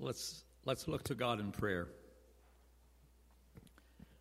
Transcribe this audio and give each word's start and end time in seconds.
Let's, 0.00 0.44
let's 0.64 0.86
look 0.86 1.02
to 1.04 1.16
God 1.16 1.40
in 1.40 1.50
prayer. 1.50 1.88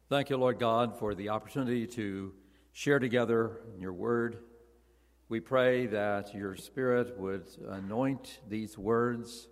Thank 0.10 0.32
you, 0.32 0.38
Lord 0.38 0.58
God, 0.58 0.98
for 0.98 1.14
the 1.14 1.30
opportunity 1.30 1.86
to 1.88 2.34
share 2.72 2.98
together 2.98 3.60
in 3.76 3.82
your 3.82 3.94
word. 3.94 4.40
We 5.30 5.40
pray 5.40 5.86
that 5.88 6.34
your 6.34 6.56
Spirit 6.56 7.20
would 7.20 7.46
anoint 7.70 8.40
these 8.50 8.76
words. 8.76 9.50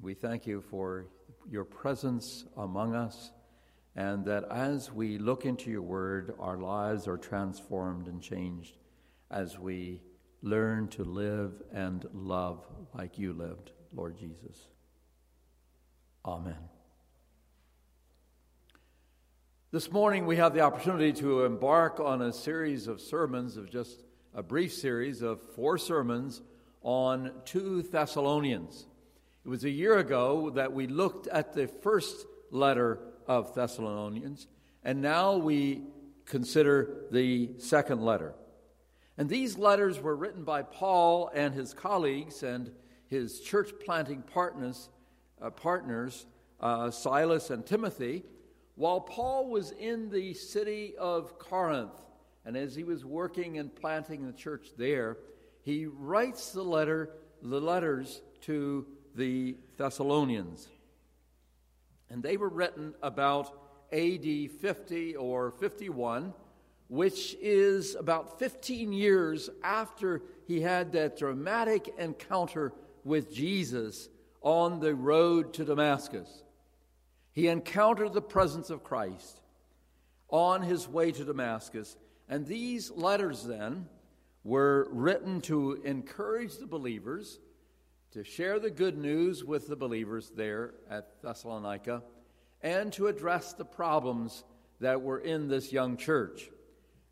We 0.00 0.14
thank 0.14 0.48
you 0.48 0.62
for 0.62 1.06
your 1.48 1.64
presence 1.64 2.44
among 2.56 2.96
us, 2.96 3.30
and 3.94 4.24
that 4.24 4.50
as 4.50 4.90
we 4.90 5.16
look 5.16 5.44
into 5.44 5.70
your 5.70 5.82
word, 5.82 6.34
our 6.40 6.58
lives 6.58 7.06
are 7.06 7.18
transformed 7.18 8.08
and 8.08 8.20
changed 8.20 8.78
as 9.30 9.56
we 9.56 10.02
learn 10.42 10.88
to 10.88 11.04
live 11.04 11.62
and 11.72 12.04
love 12.12 12.66
like 12.94 13.16
you 13.16 13.32
lived, 13.32 13.70
Lord 13.94 14.18
Jesus. 14.18 14.75
Amen. 16.26 16.56
This 19.70 19.92
morning, 19.92 20.26
we 20.26 20.34
have 20.36 20.54
the 20.54 20.62
opportunity 20.62 21.12
to 21.20 21.44
embark 21.44 22.00
on 22.00 22.20
a 22.20 22.32
series 22.32 22.88
of 22.88 23.00
sermons, 23.00 23.56
of 23.56 23.70
just 23.70 24.02
a 24.34 24.42
brief 24.42 24.74
series 24.74 25.22
of 25.22 25.40
four 25.54 25.78
sermons 25.78 26.42
on 26.82 27.30
2 27.44 27.82
Thessalonians. 27.82 28.88
It 29.44 29.48
was 29.48 29.62
a 29.62 29.70
year 29.70 29.98
ago 29.98 30.50
that 30.50 30.72
we 30.72 30.88
looked 30.88 31.28
at 31.28 31.54
the 31.54 31.68
first 31.68 32.26
letter 32.50 32.98
of 33.28 33.54
Thessalonians, 33.54 34.48
and 34.82 35.00
now 35.00 35.36
we 35.36 35.84
consider 36.24 37.04
the 37.12 37.50
second 37.58 38.02
letter. 38.02 38.34
And 39.16 39.28
these 39.28 39.58
letters 39.58 40.00
were 40.00 40.16
written 40.16 40.42
by 40.42 40.62
Paul 40.62 41.30
and 41.32 41.54
his 41.54 41.72
colleagues 41.72 42.42
and 42.42 42.72
his 43.06 43.38
church 43.38 43.70
planting 43.84 44.22
partners 44.22 44.88
uh, 45.40 45.50
partners, 45.50 46.26
uh, 46.60 46.90
Silas 46.90 47.50
and 47.50 47.64
Timothy, 47.64 48.24
while 48.74 49.00
Paul 49.00 49.48
was 49.48 49.72
in 49.72 50.10
the 50.10 50.34
city 50.34 50.94
of 50.98 51.38
Corinth. 51.38 52.02
And 52.44 52.56
as 52.56 52.74
he 52.74 52.84
was 52.84 53.04
working 53.04 53.58
and 53.58 53.74
planting 53.74 54.24
the 54.26 54.32
church 54.32 54.68
there, 54.76 55.18
he 55.62 55.86
writes 55.86 56.52
the 56.52 56.62
letter, 56.62 57.10
the 57.42 57.60
letters 57.60 58.22
to 58.42 58.86
the 59.14 59.56
Thessalonians. 59.76 60.68
And 62.08 62.22
they 62.22 62.36
were 62.36 62.48
written 62.48 62.94
about 63.02 63.52
AD 63.92 64.50
50 64.60 65.16
or 65.16 65.50
51, 65.52 66.34
which 66.88 67.36
is 67.40 67.96
about 67.96 68.38
15 68.38 68.92
years 68.92 69.50
after 69.64 70.22
he 70.46 70.60
had 70.60 70.92
that 70.92 71.18
dramatic 71.18 71.92
encounter 71.98 72.72
with 73.02 73.32
Jesus 73.32 74.08
on 74.46 74.78
the 74.78 74.94
road 74.94 75.52
to 75.52 75.64
Damascus. 75.64 76.44
He 77.32 77.48
encountered 77.48 78.12
the 78.12 78.22
presence 78.22 78.70
of 78.70 78.84
Christ 78.84 79.40
on 80.28 80.62
his 80.62 80.88
way 80.88 81.10
to 81.10 81.24
Damascus. 81.24 81.96
And 82.28 82.46
these 82.46 82.92
letters 82.92 83.42
then 83.42 83.88
were 84.44 84.86
written 84.92 85.40
to 85.40 85.82
encourage 85.82 86.58
the 86.58 86.66
believers, 86.68 87.40
to 88.12 88.22
share 88.22 88.60
the 88.60 88.70
good 88.70 88.96
news 88.96 89.42
with 89.42 89.66
the 89.66 89.74
believers 89.74 90.30
there 90.36 90.74
at 90.88 91.20
Thessalonica, 91.22 92.04
and 92.62 92.92
to 92.92 93.08
address 93.08 93.52
the 93.52 93.64
problems 93.64 94.44
that 94.78 95.02
were 95.02 95.18
in 95.18 95.48
this 95.48 95.72
young 95.72 95.96
church. 95.96 96.50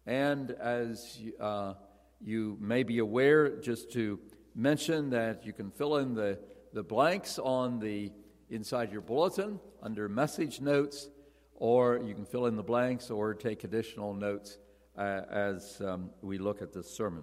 And 0.06 0.52
as 0.52 1.18
uh, 1.40 1.74
you 2.20 2.56
may 2.60 2.84
be 2.84 2.98
aware, 2.98 3.56
just 3.56 3.90
to 3.94 4.20
mention 4.54 5.10
that 5.10 5.44
you 5.44 5.52
can 5.52 5.72
fill 5.72 5.96
in 5.96 6.14
the 6.14 6.38
the 6.74 6.82
blanks 6.82 7.38
on 7.38 7.78
the 7.78 8.10
inside 8.50 8.90
your 8.90 9.00
bulletin 9.00 9.60
under 9.80 10.08
message 10.08 10.60
notes, 10.60 11.08
or 11.54 12.00
you 12.04 12.14
can 12.14 12.26
fill 12.26 12.46
in 12.46 12.56
the 12.56 12.64
blanks 12.64 13.10
or 13.10 13.32
take 13.32 13.62
additional 13.62 14.12
notes 14.12 14.58
uh, 14.98 15.22
as 15.30 15.80
um, 15.80 16.10
we 16.20 16.36
look 16.36 16.62
at 16.62 16.72
this 16.72 16.90
sermon. 16.90 17.22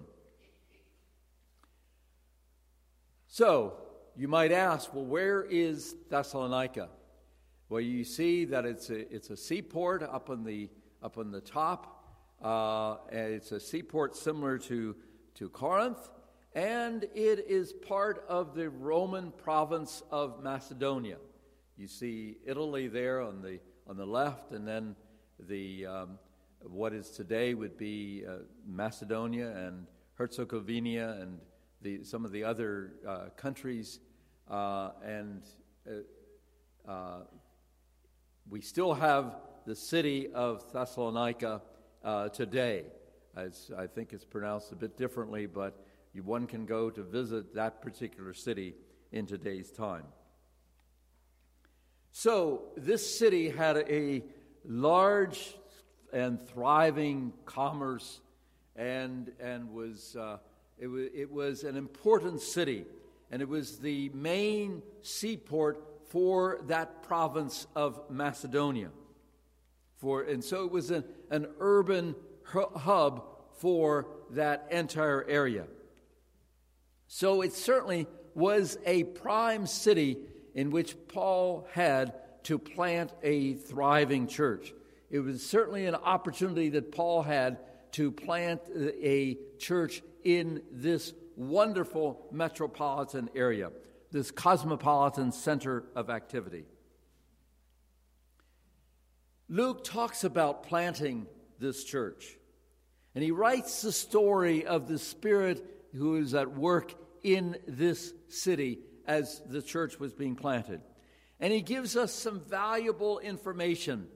So, 3.28 3.74
you 4.16 4.26
might 4.26 4.52
ask, 4.52 4.92
well, 4.94 5.04
where 5.04 5.42
is 5.42 5.96
Thessalonica? 6.08 6.88
Well, 7.68 7.82
you 7.82 8.04
see 8.04 8.46
that 8.46 8.64
it's 8.64 8.88
a, 8.88 9.14
it's 9.14 9.28
a 9.28 9.36
seaport 9.36 10.02
up 10.02 10.30
on 10.30 10.44
the, 10.44 10.70
up 11.02 11.18
on 11.18 11.30
the 11.30 11.40
top. 11.42 12.06
Uh, 12.42 12.96
it's 13.10 13.52
a 13.52 13.60
seaport 13.60 14.16
similar 14.16 14.56
to, 14.58 14.96
to 15.34 15.50
Corinth 15.50 16.08
and 16.54 17.04
it 17.14 17.46
is 17.48 17.72
part 17.72 18.24
of 18.28 18.54
the 18.54 18.68
Roman 18.68 19.32
province 19.32 20.02
of 20.10 20.42
Macedonia. 20.42 21.16
You 21.76 21.88
see 21.88 22.36
Italy 22.44 22.88
there 22.88 23.22
on 23.22 23.40
the 23.40 23.58
on 23.88 23.96
the 23.96 24.06
left, 24.06 24.52
and 24.52 24.68
then 24.68 24.94
the 25.48 25.86
um, 25.86 26.18
what 26.60 26.92
is 26.92 27.10
today 27.10 27.54
would 27.54 27.76
be 27.76 28.24
uh, 28.28 28.38
Macedonia 28.66 29.50
and 29.50 29.86
Herzegovina 30.14 31.18
and 31.20 31.38
the, 31.80 32.04
some 32.04 32.24
of 32.24 32.30
the 32.30 32.44
other 32.44 32.92
uh, 33.08 33.24
countries, 33.36 33.98
uh, 34.48 34.90
and 35.04 35.42
uh, 35.88 36.90
uh, 36.90 37.20
we 38.48 38.60
still 38.60 38.94
have 38.94 39.36
the 39.66 39.74
city 39.74 40.28
of 40.32 40.70
Thessalonica 40.72 41.62
uh, 42.04 42.28
today. 42.28 42.84
As 43.34 43.70
I 43.76 43.86
think 43.86 44.12
it's 44.12 44.26
pronounced 44.26 44.72
a 44.72 44.76
bit 44.76 44.98
differently, 44.98 45.46
but 45.46 45.86
one 46.20 46.46
can 46.46 46.66
go 46.66 46.90
to 46.90 47.02
visit 47.02 47.54
that 47.54 47.80
particular 47.80 48.34
city 48.34 48.74
in 49.10 49.26
today's 49.26 49.70
time. 49.70 50.04
So, 52.10 52.64
this 52.76 53.18
city 53.18 53.48
had 53.48 53.78
a 53.78 54.22
large 54.64 55.54
and 56.12 56.38
thriving 56.48 57.32
commerce 57.46 58.20
and, 58.76 59.32
and 59.40 59.72
was, 59.72 60.14
uh, 60.16 60.36
it, 60.78 60.86
was, 60.86 61.08
it 61.14 61.30
was 61.30 61.64
an 61.64 61.76
important 61.76 62.40
city, 62.40 62.84
and 63.30 63.40
it 63.40 63.48
was 63.48 63.78
the 63.78 64.10
main 64.10 64.82
seaport 65.00 65.82
for 66.10 66.60
that 66.66 67.02
province 67.02 67.66
of 67.74 67.98
Macedonia. 68.10 68.90
For, 69.96 70.22
and 70.22 70.44
so 70.44 70.64
it 70.64 70.70
was 70.70 70.90
an, 70.90 71.04
an 71.30 71.46
urban 71.60 72.14
hub 72.44 73.24
for 73.58 74.08
that 74.32 74.68
entire 74.70 75.24
area. 75.28 75.64
So 77.14 77.42
it 77.42 77.52
certainly 77.52 78.06
was 78.34 78.78
a 78.86 79.04
prime 79.04 79.66
city 79.66 80.16
in 80.54 80.70
which 80.70 80.96
Paul 81.08 81.68
had 81.72 82.14
to 82.44 82.58
plant 82.58 83.12
a 83.22 83.52
thriving 83.52 84.26
church. 84.26 84.72
It 85.10 85.18
was 85.18 85.44
certainly 85.44 85.84
an 85.84 85.94
opportunity 85.94 86.70
that 86.70 86.90
Paul 86.90 87.20
had 87.22 87.58
to 87.92 88.10
plant 88.10 88.62
a 88.74 89.36
church 89.58 90.02
in 90.24 90.62
this 90.72 91.12
wonderful 91.36 92.28
metropolitan 92.32 93.28
area, 93.34 93.72
this 94.10 94.30
cosmopolitan 94.30 95.32
center 95.32 95.84
of 95.94 96.08
activity. 96.08 96.64
Luke 99.50 99.84
talks 99.84 100.24
about 100.24 100.62
planting 100.62 101.26
this 101.58 101.84
church, 101.84 102.38
and 103.14 103.22
he 103.22 103.32
writes 103.32 103.82
the 103.82 103.92
story 103.92 104.64
of 104.64 104.88
the 104.88 104.98
Spirit 104.98 105.90
who 105.94 106.16
is 106.16 106.32
at 106.32 106.50
work 106.50 106.94
in 107.22 107.56
this 107.66 108.12
city 108.28 108.80
as 109.06 109.42
the 109.46 109.62
church 109.62 109.98
was 109.98 110.12
being 110.12 110.36
planted. 110.36 110.80
And 111.40 111.52
he 111.52 111.60
gives 111.60 111.96
us 111.96 112.12
some 112.12 112.40
valuable 112.40 113.18
information 113.18 114.06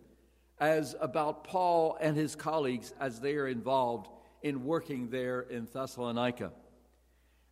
as 0.58 0.94
about 1.00 1.44
Paul 1.44 1.98
and 2.00 2.16
his 2.16 2.36
colleagues 2.36 2.94
as 3.00 3.20
they 3.20 3.34
are 3.34 3.48
involved 3.48 4.08
in 4.42 4.64
working 4.64 5.10
there 5.10 5.40
in 5.40 5.66
Thessalonica. 5.66 6.52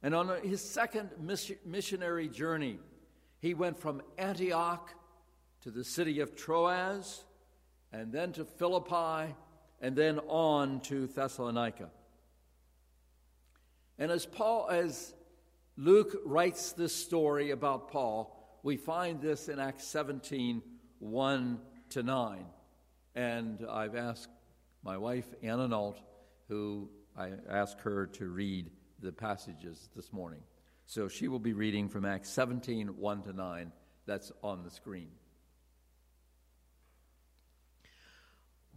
And 0.03 0.15
on 0.15 0.31
his 0.43 0.63
second 0.63 1.11
missionary 1.65 2.29
journey, 2.29 2.79
he 3.41 3.55
went 3.55 3.79
from 3.79 4.03
Antioch 4.17 4.95
to 5.63 5.71
the 5.71 5.85
city 5.85 6.21
of 6.21 6.37
Troas, 6.37 7.25
and 7.93 8.13
then 8.13 8.33
to 8.33 8.45
Philippi, 8.45 9.35
and 9.81 9.97
then 9.97 10.19
on 10.29 10.81
to 10.81 11.07
Thessalonica. 11.07 11.89
And 13.99 14.11
as 14.11 14.27
Paul, 14.27 14.69
as 14.71 15.15
Luke 15.77 16.21
writes 16.25 16.73
this 16.73 16.95
story 16.95 17.51
about 17.51 17.91
Paul. 17.91 18.61
We 18.63 18.77
find 18.77 19.21
this 19.21 19.49
in 19.49 19.59
Acts 19.59 19.87
17 19.89 20.63
1 21.01 21.61
to 21.91 22.03
9. 22.03 22.47
And 23.17 23.67
I've 23.69 23.97
asked 23.97 24.31
my 24.85 24.97
wife, 24.97 25.27
Anna 25.43 25.67
Nolt, 25.67 26.01
who 26.49 26.89
I 27.17 27.33
asked 27.49 27.81
her 27.81 28.07
to 28.07 28.29
read 28.29 28.71
the 29.01 29.13
passages 29.13 29.91
this 29.97 30.13
morning. 30.13 30.41
So 30.87 31.09
she 31.09 31.29
will 31.29 31.41
be 31.41 31.53
reading 31.53 31.89
from 31.89 32.05
Acts 32.05 32.31
17 32.31 32.89
1 32.97 33.23
to 33.23 33.33
9. 33.33 33.73
That's 34.07 34.31
on 34.43 34.63
the 34.63 34.71
screen. 34.71 35.11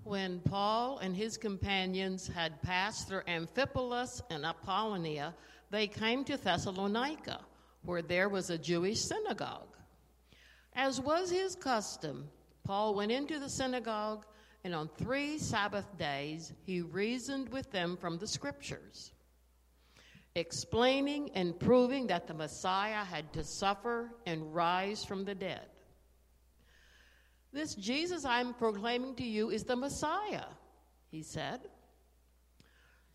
When 0.03 0.39
Paul 0.39 0.99
and 0.99 1.15
his 1.15 1.37
companions 1.37 2.27
had 2.27 2.61
passed 2.61 3.09
through 3.09 3.23
Amphipolis 3.27 4.21
and 4.29 4.45
Apollonia, 4.45 5.35
they 5.69 5.87
came 5.87 6.23
to 6.25 6.37
Thessalonica, 6.37 7.41
where 7.83 8.01
there 8.01 8.29
was 8.29 8.49
a 8.49 8.57
Jewish 8.57 9.01
synagogue. 9.01 9.75
As 10.73 11.01
was 11.01 11.29
his 11.29 11.55
custom, 11.55 12.29
Paul 12.63 12.95
went 12.95 13.11
into 13.11 13.39
the 13.39 13.49
synagogue, 13.49 14.25
and 14.63 14.75
on 14.75 14.89
three 14.97 15.37
Sabbath 15.37 15.97
days 15.97 16.53
he 16.65 16.81
reasoned 16.81 17.49
with 17.49 17.71
them 17.71 17.97
from 17.97 18.17
the 18.17 18.27
scriptures, 18.27 19.11
explaining 20.35 21.31
and 21.33 21.59
proving 21.59 22.07
that 22.07 22.27
the 22.27 22.33
Messiah 22.33 23.03
had 23.03 23.33
to 23.33 23.43
suffer 23.43 24.11
and 24.25 24.53
rise 24.53 25.03
from 25.03 25.25
the 25.25 25.35
dead. 25.35 25.65
This 27.53 27.73
Jesus 27.75 28.25
I'm 28.25 28.53
proclaiming 28.53 29.15
to 29.15 29.23
you 29.23 29.49
is 29.49 29.63
the 29.63 29.75
Messiah, 29.75 30.45
he 31.09 31.23
said. 31.23 31.61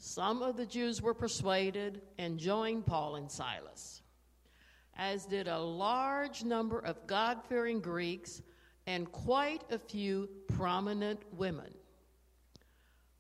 Some 0.05 0.43
of 0.43 0.57
the 0.57 0.67
Jews 0.67 1.01
were 1.01 1.15
persuaded 1.15 2.03
and 2.19 2.37
joined 2.37 2.87
Paul 2.87 3.15
and 3.15 3.31
Silas 3.31 4.03
as 4.97 5.27
did 5.27 5.47
a 5.47 5.61
large 5.61 6.43
number 6.43 6.81
of 6.81 7.07
God 7.07 7.39
fearing 7.49 7.81
Greeks 7.81 8.43
and 8.89 9.11
quite 9.13 9.63
a 9.71 9.79
few 9.79 10.29
prominent 10.49 11.21
women. 11.37 11.73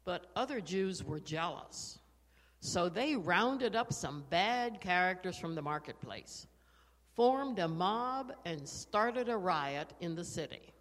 But 0.04 0.26
other 0.34 0.60
Jews 0.60 1.04
were 1.04 1.20
jealous, 1.20 2.00
so 2.58 2.88
they 2.88 3.14
rounded 3.14 3.76
up 3.76 3.92
some 3.92 4.24
bad 4.28 4.80
characters 4.80 5.38
from 5.38 5.54
the 5.54 5.62
marketplace, 5.62 6.48
formed 7.14 7.60
a 7.60 7.68
mob, 7.68 8.32
and 8.44 8.68
started 8.68 9.28
a 9.28 9.36
riot 9.36 9.92
in 10.00 10.16
the 10.16 10.24
city. 10.24 10.72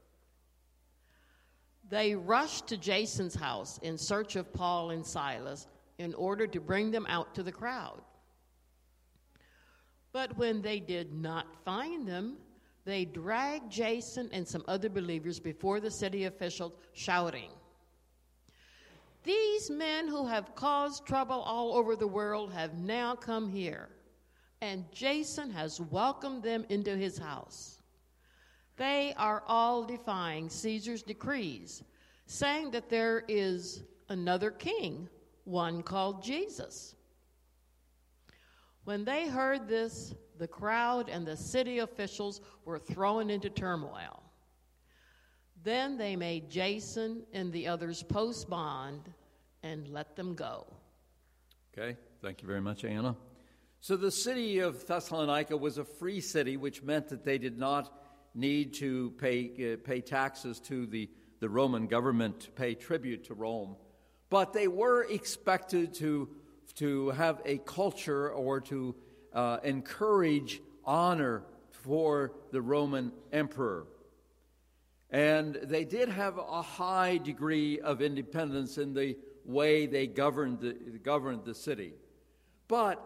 They 1.90 2.16
rushed 2.16 2.66
to 2.70 2.78
Jason's 2.78 3.36
house 3.36 3.78
in 3.84 4.00
search 4.00 4.36
of 4.36 4.52
Paul 4.52 4.90
and 4.90 5.06
Silas 5.06 5.68
in 5.98 6.14
order 6.14 6.48
to 6.48 6.60
bring 6.60 6.92
them 6.92 7.06
out 7.08 7.36
to 7.36 7.44
the 7.44 7.52
crowd. 7.52 8.02
But 10.14 10.38
when 10.38 10.62
they 10.62 10.80
did 10.80 11.14
not 11.14 11.64
find 11.64 12.08
them, 12.08 12.38
they 12.84 13.06
dragged 13.06 13.72
Jason 13.72 14.30
and 14.34 14.48
some 14.48 14.64
other 14.68 14.90
believers 14.90 15.40
before 15.40 15.80
the 15.80 15.92
city 15.92 16.26
officials, 16.26 16.74
shouting, 16.94 17.52
These 19.24 19.70
men 19.70 20.08
who 20.08 20.28
have 20.28 20.56
caused 20.56 21.06
trouble 21.06 21.42
all 21.42 21.74
over 21.76 21.96
the 21.96 22.08
world 22.08 22.52
have 22.52 22.74
now 22.74 23.16
come 23.16 23.48
here, 23.48 23.90
and 24.62 24.92
Jason 24.92 25.52
has 25.52 25.80
welcomed 25.80 26.44
them 26.44 26.66
into 26.70 26.98
his 26.98 27.18
house. 27.18 27.82
They 28.78 29.14
are 29.16 29.44
all 29.46 29.84
defying 29.84 30.50
Caesar's 30.50 31.04
decrees, 31.04 31.84
saying 32.26 32.72
that 32.72 32.90
there 32.90 33.24
is 33.28 33.84
another 34.10 34.50
king, 34.50 35.08
one 35.52 35.84
called 35.84 36.24
Jesus. 36.24 36.96
When 38.86 39.06
they 39.06 39.28
heard 39.28 39.68
this, 39.68 40.16
the 40.40 40.48
crowd 40.48 41.10
and 41.10 41.26
the 41.26 41.38
city 41.38 41.80
officials 41.80 42.42
were 42.66 42.80
thrown 42.80 43.30
into 43.30 43.50
turmoil. 43.50 44.24
Then 45.64 45.98
they 45.98 46.16
made 46.16 46.50
Jason 46.50 47.24
and 47.34 47.54
the 47.54 47.68
others 47.68 48.02
post 48.02 48.50
bond 48.50 49.12
and 49.62 49.88
let 49.90 50.16
them 50.16 50.34
go. 50.34 50.66
Okay, 51.78 51.96
thank 52.22 52.42
you 52.42 52.48
very 52.48 52.62
much, 52.62 52.84
Anna. 52.84 53.16
So 53.80 53.96
the 53.96 54.12
city 54.12 54.60
of 54.60 54.86
Thessalonica 54.86 55.56
was 55.56 55.78
a 55.78 55.84
free 55.84 56.22
city, 56.22 56.58
which 56.58 56.82
meant 56.82 57.10
that 57.10 57.24
they 57.24 57.38
did 57.38 57.58
not 57.58 57.94
need 58.34 58.74
to 58.76 59.12
pay, 59.20 59.74
uh, 59.74 59.78
pay 59.88 60.02
taxes 60.02 60.60
to 60.62 60.86
the, 60.88 61.10
the 61.40 61.50
Roman 61.50 61.88
government, 61.88 62.42
to 62.42 62.52
pay 62.52 62.74
tribute 62.74 63.26
to 63.26 63.34
Rome. 63.34 63.76
But 64.32 64.54
they 64.54 64.68
were 64.68 65.04
expected 65.04 65.94
to 65.96 66.28
to 66.76 67.10
have 67.10 67.42
a 67.46 67.58
culture 67.60 68.30
or 68.30 68.62
to 68.62 68.96
uh, 69.34 69.58
encourage 69.64 70.62
honor 70.86 71.44
for 71.72 72.34
the 72.52 72.62
Roman 72.62 73.12
emperor. 73.32 73.86
And 75.10 75.56
they 75.56 75.84
did 75.84 76.10
have 76.10 76.38
a 76.38 76.62
high 76.62 77.18
degree 77.18 77.80
of 77.80 78.02
independence 78.02 78.78
in 78.78 78.94
the 78.94 79.18
way 79.44 79.86
they 79.86 80.08
governed 80.08 80.62
the, 80.62 80.74
governed 81.04 81.44
the 81.44 81.54
city. 81.54 81.94
But, 82.68 83.06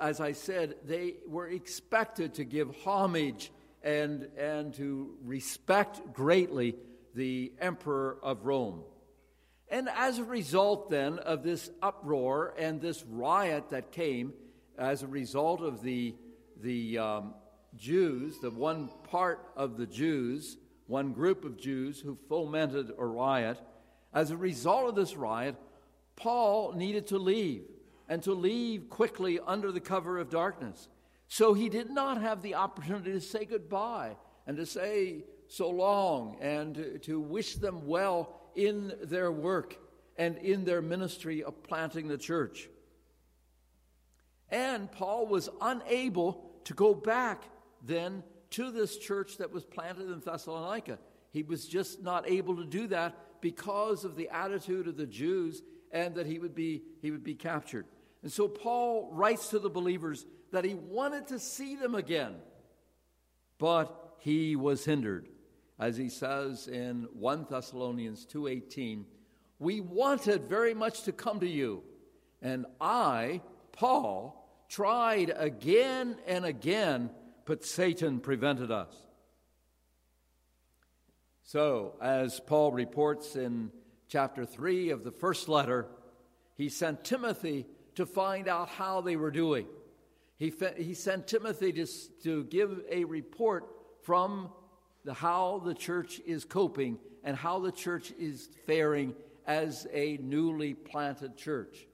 as 0.00 0.20
I 0.20 0.32
said, 0.32 0.74
they 0.84 1.14
were 1.26 1.48
expected 1.48 2.34
to 2.34 2.44
give 2.44 2.76
homage 2.84 3.50
and, 3.82 4.28
and 4.36 4.74
to 4.74 5.14
respect 5.24 6.12
greatly 6.12 6.76
the 7.14 7.52
emperor 7.60 8.18
of 8.22 8.44
Rome. 8.44 8.82
And 9.68 9.88
as 9.88 10.18
a 10.18 10.24
result, 10.24 10.90
then, 10.90 11.18
of 11.18 11.42
this 11.42 11.70
uproar 11.82 12.54
and 12.56 12.80
this 12.80 13.04
riot 13.04 13.70
that 13.70 13.90
came 13.90 14.32
as 14.78 15.02
a 15.02 15.06
result 15.06 15.60
of 15.60 15.82
the, 15.82 16.14
the 16.62 16.98
um, 16.98 17.34
Jews, 17.76 18.38
the 18.38 18.50
one 18.50 18.90
part 19.10 19.40
of 19.56 19.76
the 19.76 19.86
Jews, 19.86 20.56
one 20.86 21.12
group 21.12 21.44
of 21.44 21.58
Jews 21.58 22.00
who 22.00 22.16
fomented 22.28 22.92
a 22.96 23.04
riot, 23.04 23.58
as 24.14 24.30
a 24.30 24.36
result 24.36 24.88
of 24.88 24.94
this 24.94 25.16
riot, 25.16 25.56
Paul 26.14 26.72
needed 26.72 27.08
to 27.08 27.18
leave, 27.18 27.64
and 28.08 28.22
to 28.22 28.32
leave 28.32 28.88
quickly 28.88 29.40
under 29.44 29.72
the 29.72 29.80
cover 29.80 30.18
of 30.18 30.30
darkness. 30.30 30.88
So 31.28 31.54
he 31.54 31.68
did 31.68 31.90
not 31.90 32.22
have 32.22 32.40
the 32.40 32.54
opportunity 32.54 33.12
to 33.12 33.20
say 33.20 33.44
goodbye 33.44 34.16
and 34.46 34.56
to 34.56 34.64
say 34.64 35.24
so 35.48 35.68
long 35.70 36.36
and 36.40 36.74
to, 36.76 36.98
to 37.00 37.20
wish 37.20 37.56
them 37.56 37.86
well 37.86 38.40
in 38.56 38.92
their 39.02 39.30
work 39.30 39.76
and 40.16 40.38
in 40.38 40.64
their 40.64 40.82
ministry 40.82 41.42
of 41.42 41.62
planting 41.62 42.08
the 42.08 42.18
church. 42.18 42.68
And 44.50 44.90
Paul 44.90 45.26
was 45.26 45.48
unable 45.60 46.50
to 46.64 46.74
go 46.74 46.94
back 46.94 47.44
then 47.82 48.22
to 48.50 48.70
this 48.70 48.96
church 48.96 49.38
that 49.38 49.52
was 49.52 49.64
planted 49.64 50.10
in 50.10 50.20
Thessalonica. 50.20 50.98
He 51.30 51.42
was 51.42 51.66
just 51.66 52.02
not 52.02 52.28
able 52.28 52.56
to 52.56 52.64
do 52.64 52.86
that 52.88 53.40
because 53.40 54.04
of 54.04 54.16
the 54.16 54.28
attitude 54.30 54.88
of 54.88 54.96
the 54.96 55.06
Jews 55.06 55.62
and 55.92 56.14
that 56.14 56.26
he 56.26 56.38
would 56.38 56.54
be, 56.54 56.82
he 57.02 57.10
would 57.10 57.24
be 57.24 57.34
captured. 57.34 57.86
And 58.22 58.32
so 58.32 58.48
Paul 58.48 59.10
writes 59.12 59.48
to 59.48 59.58
the 59.58 59.70
believers 59.70 60.24
that 60.52 60.64
he 60.64 60.74
wanted 60.74 61.28
to 61.28 61.38
see 61.38 61.76
them 61.76 61.94
again, 61.94 62.36
but 63.58 64.16
he 64.18 64.56
was 64.56 64.84
hindered 64.84 65.28
as 65.78 65.96
he 65.96 66.08
says 66.08 66.68
in 66.68 67.04
1 67.12 67.46
Thessalonians 67.50 68.24
2:18, 68.26 69.06
"We 69.58 69.80
wanted 69.80 70.48
very 70.48 70.74
much 70.74 71.02
to 71.02 71.12
come 71.12 71.40
to 71.40 71.48
you, 71.48 71.82
and 72.40 72.66
I, 72.80 73.42
Paul, 73.72 74.64
tried 74.68 75.30
again 75.36 76.18
and 76.26 76.44
again, 76.44 77.14
but 77.44 77.64
Satan 77.64 78.20
prevented 78.20 78.70
us." 78.70 79.06
So, 81.42 81.96
as 82.00 82.40
Paul 82.40 82.72
reports 82.72 83.36
in 83.36 83.70
chapter 84.08 84.44
3 84.44 84.90
of 84.90 85.04
the 85.04 85.12
first 85.12 85.48
letter, 85.48 85.86
he 86.54 86.68
sent 86.68 87.04
Timothy 87.04 87.66
to 87.94 88.06
find 88.06 88.48
out 88.48 88.68
how 88.68 89.00
they 89.00 89.16
were 89.16 89.30
doing. 89.30 89.68
He, 90.38 90.52
he 90.76 90.94
sent 90.94 91.28
Timothy 91.28 91.72
to, 91.72 91.86
to 92.24 92.44
give 92.44 92.82
a 92.90 93.04
report 93.04 93.64
from 94.02 94.50
the, 95.06 95.14
how 95.14 95.62
the 95.64 95.72
church 95.72 96.20
is 96.26 96.44
coping 96.44 96.98
and 97.22 97.36
how 97.36 97.60
the 97.60 97.70
church 97.72 98.12
is 98.18 98.48
faring 98.66 99.14
as 99.46 99.86
a 99.92 100.18
newly 100.20 100.74
planted 100.74 101.36
church. 101.36 101.86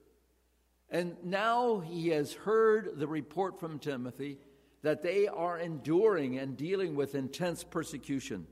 And 0.89 1.15
now 1.23 1.79
he 1.79 2.09
has 2.09 2.33
heard 2.33 2.97
the 2.97 3.07
report 3.07 3.59
from 3.59 3.77
Timothy 3.77 4.39
that 4.81 5.03
they 5.03 5.27
are 5.27 5.59
enduring 5.59 6.39
and 6.39 6.57
dealing 6.57 6.95
with 6.95 7.13
intense 7.13 7.63
persecution. 7.63 8.47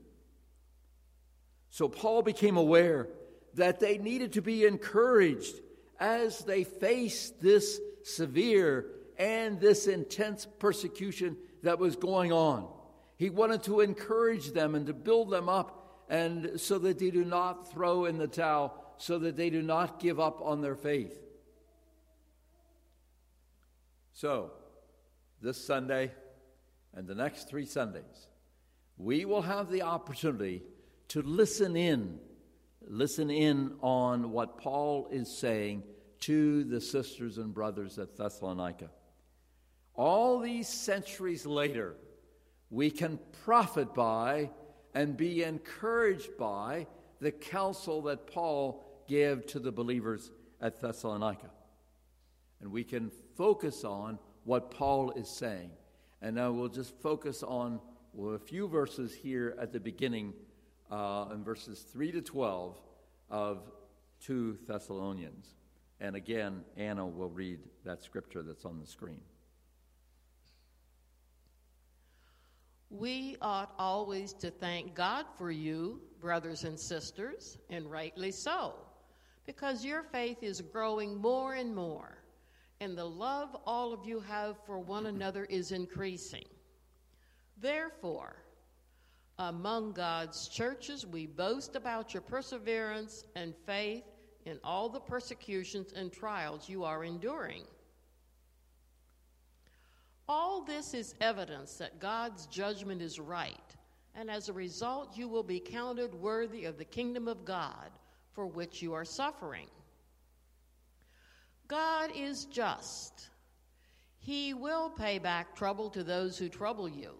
So 1.70 1.88
Paul 1.88 2.22
became 2.22 2.56
aware 2.56 3.08
that 3.54 3.80
they 3.80 3.98
needed 3.98 4.34
to 4.34 4.42
be 4.42 4.64
encouraged 4.64 5.56
as 5.98 6.38
they 6.38 6.62
faced 6.62 7.40
this 7.40 7.80
severe 8.04 8.86
and 9.18 9.60
this 9.60 9.88
intense 9.88 10.46
persecution 10.60 11.36
that 11.64 11.80
was 11.80 11.96
going 11.96 12.32
on. 12.32 12.68
He 13.16 13.30
wanted 13.30 13.62
to 13.64 13.80
encourage 13.80 14.52
them 14.52 14.74
and 14.74 14.86
to 14.86 14.92
build 14.92 15.30
them 15.30 15.48
up 15.48 15.82
and 16.08 16.60
so 16.60 16.78
that 16.78 16.98
they 16.98 17.10
do 17.10 17.24
not 17.24 17.70
throw 17.72 18.04
in 18.04 18.18
the 18.18 18.26
towel, 18.26 18.94
so 18.98 19.18
that 19.18 19.36
they 19.36 19.48
do 19.48 19.62
not 19.62 19.98
give 19.98 20.20
up 20.20 20.42
on 20.42 20.60
their 20.60 20.74
faith. 20.74 21.18
So, 24.12 24.50
this 25.40 25.56
Sunday 25.64 26.12
and 26.94 27.06
the 27.06 27.14
next 27.14 27.48
three 27.48 27.64
Sundays, 27.64 28.28
we 28.98 29.24
will 29.24 29.42
have 29.42 29.70
the 29.70 29.82
opportunity 29.82 30.62
to 31.08 31.22
listen 31.22 31.76
in, 31.76 32.18
listen 32.86 33.30
in 33.30 33.72
on 33.80 34.32
what 34.32 34.58
Paul 34.58 35.08
is 35.10 35.34
saying 35.34 35.82
to 36.20 36.62
the 36.64 36.80
sisters 36.80 37.38
and 37.38 37.54
brothers 37.54 37.98
at 37.98 38.16
Thessalonica. 38.16 38.90
All 39.94 40.40
these 40.40 40.68
centuries 40.68 41.46
later, 41.46 41.96
we 42.72 42.90
can 42.90 43.18
profit 43.44 43.92
by 43.92 44.50
and 44.94 45.14
be 45.14 45.44
encouraged 45.44 46.36
by 46.38 46.86
the 47.20 47.30
counsel 47.30 48.00
that 48.02 48.26
Paul 48.26 48.82
gave 49.06 49.46
to 49.48 49.60
the 49.60 49.70
believers 49.70 50.30
at 50.58 50.80
Thessalonica. 50.80 51.50
And 52.62 52.72
we 52.72 52.82
can 52.82 53.12
focus 53.36 53.84
on 53.84 54.18
what 54.44 54.70
Paul 54.70 55.10
is 55.12 55.28
saying. 55.28 55.70
And 56.22 56.34
now 56.34 56.50
we'll 56.50 56.68
just 56.68 56.98
focus 57.02 57.42
on 57.42 57.78
well, 58.14 58.34
a 58.34 58.38
few 58.38 58.66
verses 58.68 59.14
here 59.14 59.54
at 59.60 59.72
the 59.72 59.80
beginning, 59.80 60.32
uh, 60.90 61.26
in 61.32 61.44
verses 61.44 61.84
3 61.92 62.10
to 62.12 62.22
12 62.22 62.80
of 63.28 63.70
2 64.24 64.58
Thessalonians. 64.66 65.46
And 66.00 66.16
again, 66.16 66.64
Anna 66.78 67.06
will 67.06 67.28
read 67.28 67.60
that 67.84 68.02
scripture 68.02 68.42
that's 68.42 68.64
on 68.64 68.80
the 68.80 68.86
screen. 68.86 69.20
We 72.92 73.38
ought 73.40 73.72
always 73.78 74.34
to 74.34 74.50
thank 74.50 74.94
God 74.94 75.24
for 75.38 75.50
you, 75.50 75.98
brothers 76.20 76.64
and 76.64 76.78
sisters, 76.78 77.56
and 77.70 77.90
rightly 77.90 78.30
so, 78.30 78.74
because 79.46 79.82
your 79.82 80.02
faith 80.02 80.42
is 80.42 80.60
growing 80.60 81.16
more 81.16 81.54
and 81.54 81.74
more, 81.74 82.18
and 82.80 82.96
the 82.96 83.06
love 83.06 83.56
all 83.64 83.94
of 83.94 84.04
you 84.04 84.20
have 84.20 84.56
for 84.66 84.78
one 84.78 85.06
another 85.06 85.46
is 85.46 85.72
increasing. 85.72 86.44
Therefore, 87.56 88.36
among 89.38 89.92
God's 89.92 90.48
churches, 90.48 91.06
we 91.06 91.26
boast 91.26 91.76
about 91.76 92.12
your 92.12 92.20
perseverance 92.20 93.24
and 93.34 93.54
faith 93.64 94.04
in 94.44 94.58
all 94.62 94.90
the 94.90 95.00
persecutions 95.00 95.94
and 95.94 96.12
trials 96.12 96.68
you 96.68 96.84
are 96.84 97.04
enduring. 97.04 97.62
All 100.34 100.62
this 100.62 100.94
is 100.94 101.14
evidence 101.20 101.74
that 101.74 102.00
God's 102.00 102.46
judgment 102.46 103.02
is 103.02 103.20
right, 103.20 103.76
and 104.14 104.30
as 104.30 104.48
a 104.48 104.54
result, 104.54 105.14
you 105.14 105.28
will 105.28 105.42
be 105.42 105.60
counted 105.60 106.14
worthy 106.14 106.64
of 106.64 106.78
the 106.78 106.86
kingdom 106.86 107.28
of 107.28 107.44
God 107.44 107.90
for 108.32 108.46
which 108.46 108.80
you 108.80 108.94
are 108.94 109.04
suffering. 109.04 109.66
God 111.68 112.12
is 112.16 112.46
just. 112.46 113.28
He 114.20 114.54
will 114.54 114.88
pay 114.88 115.18
back 115.18 115.54
trouble 115.54 115.90
to 115.90 116.02
those 116.02 116.38
who 116.38 116.48
trouble 116.48 116.88
you 116.88 117.12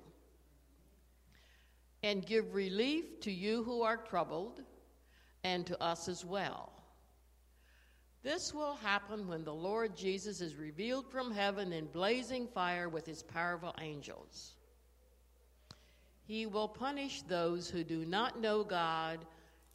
and 2.02 2.24
give 2.24 2.54
relief 2.54 3.20
to 3.20 3.30
you 3.30 3.62
who 3.62 3.82
are 3.82 3.98
troubled 3.98 4.62
and 5.44 5.66
to 5.66 5.78
us 5.82 6.08
as 6.08 6.24
well. 6.24 6.72
This 8.22 8.54
will 8.54 8.74
happen 8.76 9.26
when 9.26 9.44
the 9.44 9.54
Lord 9.54 9.96
Jesus 9.96 10.40
is 10.40 10.54
revealed 10.54 11.10
from 11.10 11.32
heaven 11.32 11.72
in 11.72 11.86
blazing 11.86 12.46
fire 12.46 12.88
with 12.88 13.04
his 13.04 13.22
powerful 13.22 13.74
angels. 13.80 14.52
He 16.24 16.46
will 16.46 16.68
punish 16.68 17.22
those 17.22 17.68
who 17.68 17.82
do 17.82 18.04
not 18.04 18.40
know 18.40 18.62
God 18.62 19.18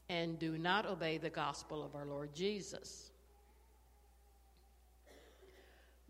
and 0.08 0.39
do 0.39 0.58
not 0.58 0.86
obey 0.86 1.18
the 1.18 1.30
gospel 1.30 1.84
of 1.84 1.94
our 1.94 2.06
Lord 2.06 2.34
Jesus. 2.34 3.12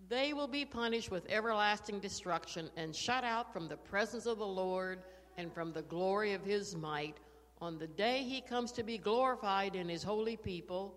They 0.08 0.34
will 0.34 0.48
be 0.48 0.64
punished 0.64 1.10
with 1.10 1.30
everlasting 1.30 2.00
destruction 2.00 2.70
and 2.78 2.96
shut 2.96 3.24
out 3.24 3.52
from 3.52 3.68
the 3.68 3.78
presence 3.78 4.28
of 4.28 4.38
the 4.38 4.46
Lord 4.46 5.00
and 5.38 5.52
from 5.52 5.74
the 5.74 5.82
glory 5.82 6.34
of 6.34 6.44
his 6.44 6.76
might 6.76 7.18
on 7.60 7.80
the 7.80 7.88
day 7.88 8.24
he 8.24 8.40
comes 8.42 8.72
to 8.74 8.84
be 8.84 9.00
glorified 9.00 9.76
in 9.76 9.90
his 9.90 10.04
holy 10.04 10.38
people 10.38 10.94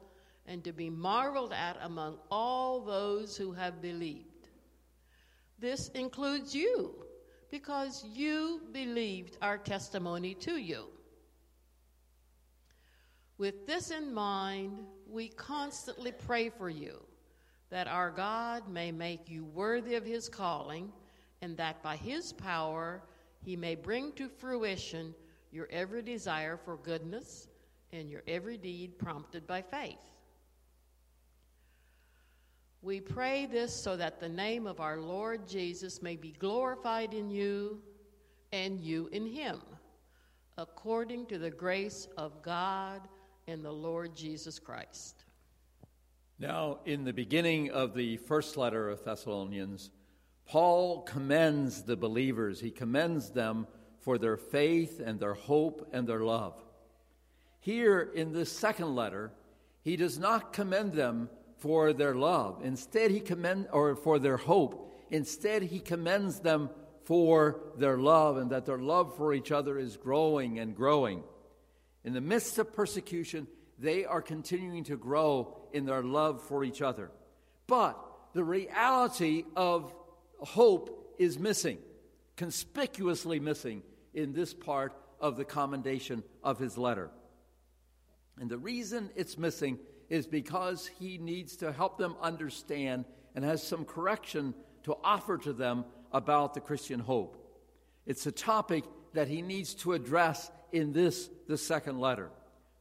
and 0.50 0.64
to 0.64 0.72
be 0.72 0.90
marveled 0.90 1.52
at 1.52 1.78
among 1.80 2.18
all 2.28 2.80
those 2.80 3.36
who 3.36 3.52
have 3.52 3.80
believed. 3.80 4.26
This 5.60 5.88
includes 5.90 6.54
you, 6.54 7.06
because 7.50 8.04
you 8.12 8.60
believed 8.72 9.38
our 9.40 9.58
testimony 9.58 10.34
to 10.34 10.56
you. 10.56 10.86
With 13.38 13.64
this 13.64 13.92
in 13.92 14.12
mind, 14.12 14.80
we 15.08 15.28
constantly 15.28 16.10
pray 16.12 16.50
for 16.50 16.68
you 16.68 17.00
that 17.70 17.86
our 17.86 18.10
God 18.10 18.68
may 18.68 18.90
make 18.90 19.30
you 19.30 19.44
worthy 19.44 19.94
of 19.94 20.04
his 20.04 20.28
calling, 20.28 20.90
and 21.40 21.56
that 21.58 21.80
by 21.80 21.94
his 21.94 22.32
power 22.32 23.02
he 23.44 23.54
may 23.54 23.76
bring 23.76 24.12
to 24.14 24.28
fruition 24.28 25.14
your 25.52 25.68
every 25.70 26.02
desire 26.02 26.56
for 26.56 26.76
goodness 26.76 27.46
and 27.92 28.10
your 28.10 28.22
every 28.26 28.56
deed 28.56 28.98
prompted 28.98 29.46
by 29.46 29.62
faith. 29.62 29.98
We 32.82 32.98
pray 32.98 33.44
this 33.44 33.74
so 33.74 33.94
that 33.98 34.20
the 34.20 34.28
name 34.28 34.66
of 34.66 34.80
our 34.80 34.98
Lord 34.98 35.46
Jesus 35.46 36.00
may 36.00 36.16
be 36.16 36.32
glorified 36.38 37.12
in 37.12 37.30
you 37.30 37.82
and 38.52 38.80
you 38.80 39.08
in 39.12 39.26
him, 39.26 39.60
according 40.56 41.26
to 41.26 41.38
the 41.38 41.50
grace 41.50 42.08
of 42.16 42.40
God 42.40 43.02
and 43.46 43.62
the 43.62 43.70
Lord 43.70 44.16
Jesus 44.16 44.58
Christ. 44.58 45.24
Now, 46.38 46.78
in 46.86 47.04
the 47.04 47.12
beginning 47.12 47.70
of 47.70 47.92
the 47.92 48.16
first 48.16 48.56
letter 48.56 48.88
of 48.88 49.04
Thessalonians, 49.04 49.90
Paul 50.46 51.02
commends 51.02 51.82
the 51.82 51.96
believers. 51.96 52.60
He 52.60 52.70
commends 52.70 53.28
them 53.28 53.66
for 53.98 54.16
their 54.16 54.38
faith 54.38 55.02
and 55.04 55.20
their 55.20 55.34
hope 55.34 55.90
and 55.92 56.06
their 56.06 56.20
love. 56.20 56.54
Here 57.60 58.10
in 58.14 58.32
this 58.32 58.50
second 58.50 58.94
letter, 58.96 59.32
he 59.82 59.96
does 59.96 60.18
not 60.18 60.54
commend 60.54 60.94
them 60.94 61.28
for 61.60 61.92
their 61.92 62.14
love. 62.14 62.60
Instead, 62.64 63.10
he 63.10 63.20
commend 63.20 63.68
or 63.72 63.94
for 63.94 64.18
their 64.18 64.36
hope. 64.36 64.92
Instead, 65.10 65.62
he 65.62 65.78
commends 65.78 66.40
them 66.40 66.70
for 67.04 67.60
their 67.76 67.98
love 67.98 68.36
and 68.36 68.50
that 68.50 68.66
their 68.66 68.78
love 68.78 69.16
for 69.16 69.32
each 69.32 69.52
other 69.52 69.78
is 69.78 69.96
growing 69.96 70.58
and 70.58 70.76
growing. 70.76 71.22
In 72.04 72.12
the 72.12 72.20
midst 72.20 72.58
of 72.58 72.72
persecution, 72.72 73.46
they 73.78 74.04
are 74.04 74.22
continuing 74.22 74.84
to 74.84 74.96
grow 74.96 75.56
in 75.72 75.86
their 75.86 76.02
love 76.02 76.42
for 76.42 76.64
each 76.64 76.82
other. 76.82 77.10
But 77.66 77.98
the 78.32 78.44
reality 78.44 79.44
of 79.56 79.92
hope 80.38 81.14
is 81.18 81.38
missing, 81.38 81.78
conspicuously 82.36 83.40
missing 83.40 83.82
in 84.14 84.32
this 84.32 84.54
part 84.54 84.94
of 85.20 85.36
the 85.36 85.44
commendation 85.44 86.22
of 86.42 86.58
his 86.58 86.78
letter. 86.78 87.10
And 88.38 88.50
the 88.50 88.58
reason 88.58 89.10
it's 89.16 89.36
missing 89.36 89.78
is 90.10 90.26
because 90.26 90.90
he 90.98 91.16
needs 91.16 91.56
to 91.58 91.72
help 91.72 91.96
them 91.96 92.16
understand 92.20 93.04
and 93.34 93.44
has 93.44 93.62
some 93.62 93.84
correction 93.84 94.52
to 94.82 94.96
offer 95.04 95.38
to 95.38 95.52
them 95.52 95.84
about 96.12 96.52
the 96.52 96.60
Christian 96.60 96.98
hope. 96.98 97.36
It's 98.04 98.26
a 98.26 98.32
topic 98.32 98.84
that 99.14 99.28
he 99.28 99.40
needs 99.40 99.74
to 99.74 99.92
address 99.92 100.50
in 100.72 100.92
this, 100.92 101.30
the 101.48 101.56
second 101.56 102.00
letter, 102.00 102.30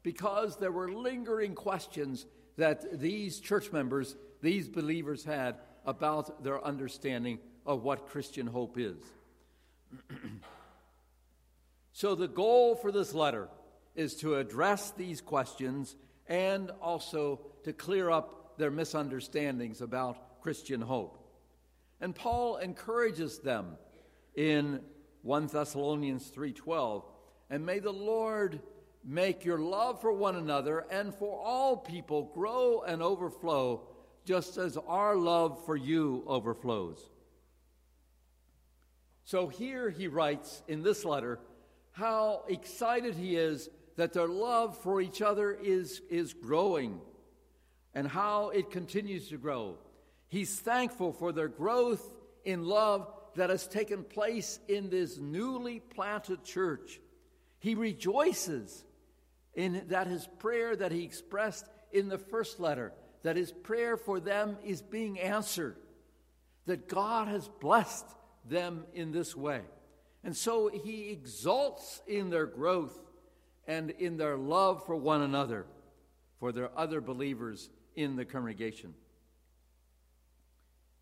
because 0.02 0.58
there 0.58 0.72
were 0.72 0.92
lingering 0.92 1.54
questions 1.54 2.26
that 2.58 3.00
these 3.00 3.40
church 3.40 3.72
members, 3.72 4.16
these 4.42 4.68
believers 4.68 5.24
had 5.24 5.56
about 5.86 6.44
their 6.44 6.64
understanding 6.64 7.40
of 7.66 7.84
what 7.84 8.08
Christian 8.08 8.48
hope 8.48 8.78
is. 8.78 8.98
so, 11.94 12.16
the 12.16 12.28
goal 12.28 12.76
for 12.76 12.92
this 12.92 13.14
letter 13.14 13.50
is 13.96 14.16
to 14.16 14.36
address 14.36 14.92
these 14.92 15.22
questions 15.22 15.96
and 16.30 16.72
also 16.82 17.42
to 17.64 17.74
clear 17.74 18.10
up 18.10 18.58
their 18.58 18.72
misunderstandings 18.72 19.82
about 19.82 20.42
Christian 20.42 20.80
hope. 20.80 21.18
And 22.00 22.16
Paul 22.16 22.58
encourages 22.58 23.40
them 23.40 23.78
in 24.36 24.82
1 25.24 25.48
Thessalonians 25.48 26.30
3:12, 26.30 27.04
and 27.50 27.66
may 27.66 27.80
the 27.80 27.92
Lord 27.92 28.62
make 29.04 29.44
your 29.44 29.58
love 29.58 30.00
for 30.00 30.14
one 30.14 30.36
another 30.36 30.80
and 30.92 31.14
for 31.14 31.40
all 31.40 31.76
people 31.78 32.24
grow 32.34 32.82
and 32.82 33.02
overflow 33.02 33.88
just 34.26 34.58
as 34.58 34.78
our 34.78 35.16
love 35.16 35.66
for 35.66 35.76
you 35.76 36.24
overflows. 36.28 37.10
So 39.24 39.48
here 39.48 39.90
he 39.90 40.08
writes 40.08 40.62
in 40.68 40.84
this 40.84 41.06
letter 41.06 41.40
how 41.92 42.44
excited 42.48 43.16
he 43.16 43.36
is 43.36 43.70
that 44.00 44.13
their 44.13 44.29
love 44.29 44.77
for 44.77 45.01
each 45.01 45.22
other 45.22 45.51
is, 45.51 46.01
is 46.10 46.34
growing 46.34 47.01
and 47.94 48.08
how 48.08 48.48
it 48.48 48.72
continues 48.72 49.27
to 49.27 49.38
grow. 49.38 49.75
He's 50.29 50.58
thankful 50.58 51.12
for 51.12 51.34
their 51.34 51.50
growth 51.50 52.15
in 52.46 52.63
love 52.63 53.12
that 53.36 53.50
has 53.50 53.68
taken 53.68 54.06
place 54.06 54.58
in 54.70 54.89
this 54.89 55.18
newly 55.18 55.82
planted 55.82 56.46
church. 56.46 57.01
He 57.60 57.75
rejoices 57.75 58.86
in 59.53 59.84
that 59.89 60.08
his 60.08 60.29
prayer 60.39 60.77
that 60.77 60.94
he 60.94 61.03
expressed 61.03 61.65
in 61.91 62.08
the 62.08 62.18
first 62.18 62.58
letter, 62.58 62.94
that 63.24 63.36
his 63.36 63.51
prayer 63.51 63.98
for 63.98 64.22
them 64.22 64.56
is 64.63 64.82
being 64.82 65.20
answered, 65.20 65.75
that 66.68 66.88
God 66.88 67.27
has 67.27 67.50
blessed 67.60 68.06
them 68.46 68.86
in 68.94 69.12
this 69.12 69.36
way. 69.36 69.60
And 70.24 70.38
so 70.38 70.70
he 70.70 71.10
exalts 71.10 72.01
in 72.08 72.29
their 72.29 72.46
growth 72.46 72.98
and 73.70 73.92
in 73.92 74.18
their 74.18 74.36
love 74.36 74.84
for 74.88 74.96
one 74.96 75.22
another, 75.22 75.68
for 76.40 76.52
their 76.52 76.72
other 76.76 77.02
believers 77.02 77.70
in 77.96 78.16
the 78.16 78.26
congregation. 78.26 78.96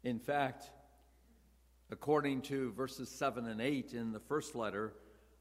In 0.04 0.20
fact, 0.20 0.70
according 1.90 2.42
to 2.42 2.74
verses 2.74 3.08
7 3.08 3.48
and 3.48 3.62
8 3.62 3.94
in 3.94 4.12
the 4.12 4.20
first 4.20 4.54
letter 4.54 4.94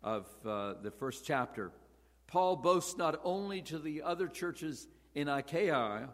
of 0.04 0.28
uh, 0.46 0.74
the 0.80 0.92
first 0.92 1.26
chapter, 1.26 1.72
Paul 2.28 2.54
boasts 2.54 2.96
not 2.96 3.20
only 3.24 3.60
to 3.62 3.80
the 3.80 4.02
other 4.02 4.28
churches 4.28 4.86
in 5.16 5.26
Achaia 5.26 6.08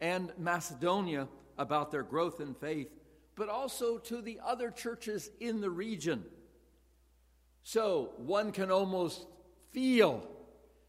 and 0.00 0.32
Macedonia 0.38 1.26
about 1.58 1.90
their 1.90 2.04
growth 2.04 2.40
in 2.40 2.54
faith, 2.54 2.92
but 3.34 3.48
also 3.48 3.98
to 3.98 4.22
the 4.22 4.38
other 4.44 4.70
churches 4.70 5.30
in 5.40 5.60
the 5.60 5.70
region 5.70 6.22
So 7.64 8.12
one 8.18 8.52
can 8.52 8.70
almost 8.70 9.26
feel 9.72 10.28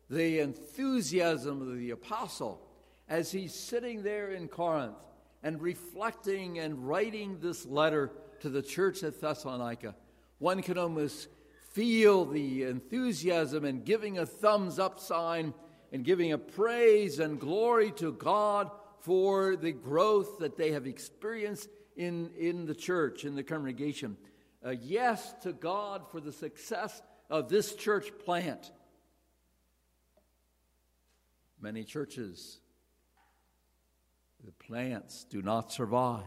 the 0.09 0.39
enthusiasm 0.39 1.61
of 1.61 1.77
the 1.77 1.91
apostle 1.91 2.61
as 3.07 3.31
he's 3.31 3.53
sitting 3.53 4.03
there 4.03 4.29
in 4.31 4.47
Corinth 4.47 4.95
and 5.43 5.61
reflecting 5.61 6.59
and 6.59 6.87
writing 6.87 7.39
this 7.39 7.65
letter 7.65 8.11
to 8.41 8.49
the 8.49 8.61
church 8.61 9.03
at 9.03 9.19
Thessalonica. 9.19 9.95
One 10.39 10.61
can 10.61 10.77
almost 10.77 11.27
feel 11.71 12.25
the 12.25 12.63
enthusiasm 12.63 13.65
and 13.65 13.85
giving 13.85 14.17
a 14.17 14.25
thumbs 14.25 14.79
up 14.79 14.99
sign 14.99 15.53
and 15.91 16.03
giving 16.03 16.31
a 16.31 16.37
praise 16.37 17.19
and 17.19 17.39
glory 17.39 17.91
to 17.91 18.11
God 18.13 18.71
for 19.01 19.55
the 19.55 19.71
growth 19.71 20.39
that 20.39 20.57
they 20.57 20.71
have 20.71 20.87
experienced 20.87 21.69
in, 21.95 22.31
in 22.37 22.65
the 22.65 22.75
church, 22.75 23.23
in 23.23 23.35
the 23.35 23.43
congregation. 23.43 24.17
A 24.63 24.75
yes 24.75 25.33
to 25.43 25.53
God 25.53 26.09
for 26.09 26.19
the 26.19 26.31
success 26.31 27.01
of 27.29 27.49
this 27.49 27.75
church 27.75 28.11
plant. 28.25 28.71
Many 31.61 31.83
churches, 31.83 32.59
the 34.43 34.51
plants 34.51 35.25
do 35.29 35.41
not 35.41 35.71
survive. 35.71 36.23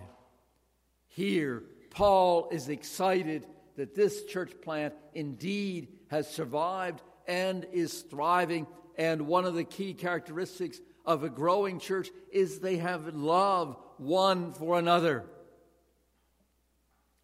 Here, 1.07 1.63
Paul 1.91 2.49
is 2.51 2.69
excited 2.69 3.47
that 3.77 3.95
this 3.95 4.25
church 4.25 4.53
plant 4.63 4.95
indeed 5.15 5.89
has 6.11 6.29
survived 6.29 7.03
and 7.27 7.67
is 7.73 8.03
thriving. 8.03 8.67
And 8.97 9.29
one 9.29 9.45
of 9.45 9.55
the 9.55 9.65
key 9.65 9.95
characteristics 9.95 10.81
of 11.05 11.23
a 11.23 11.29
growing 11.29 11.79
church 11.79 12.11
is 12.33 12.59
they 12.59 12.79
have 12.79 13.15
love 13.15 13.77
one 13.99 14.53
for 14.53 14.79
another. 14.79 15.25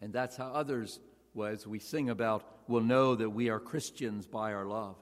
And 0.01 0.13
that's 0.13 0.37
how 0.37 0.47
others, 0.47 0.99
as 1.43 1.67
we 1.67 1.79
sing 1.79 2.09
about, 2.09 2.45
will 2.67 2.81
know 2.81 3.15
that 3.15 3.29
we 3.29 3.49
are 3.49 3.59
Christians 3.59 4.27
by 4.27 4.53
our 4.53 4.65
love. 4.65 4.95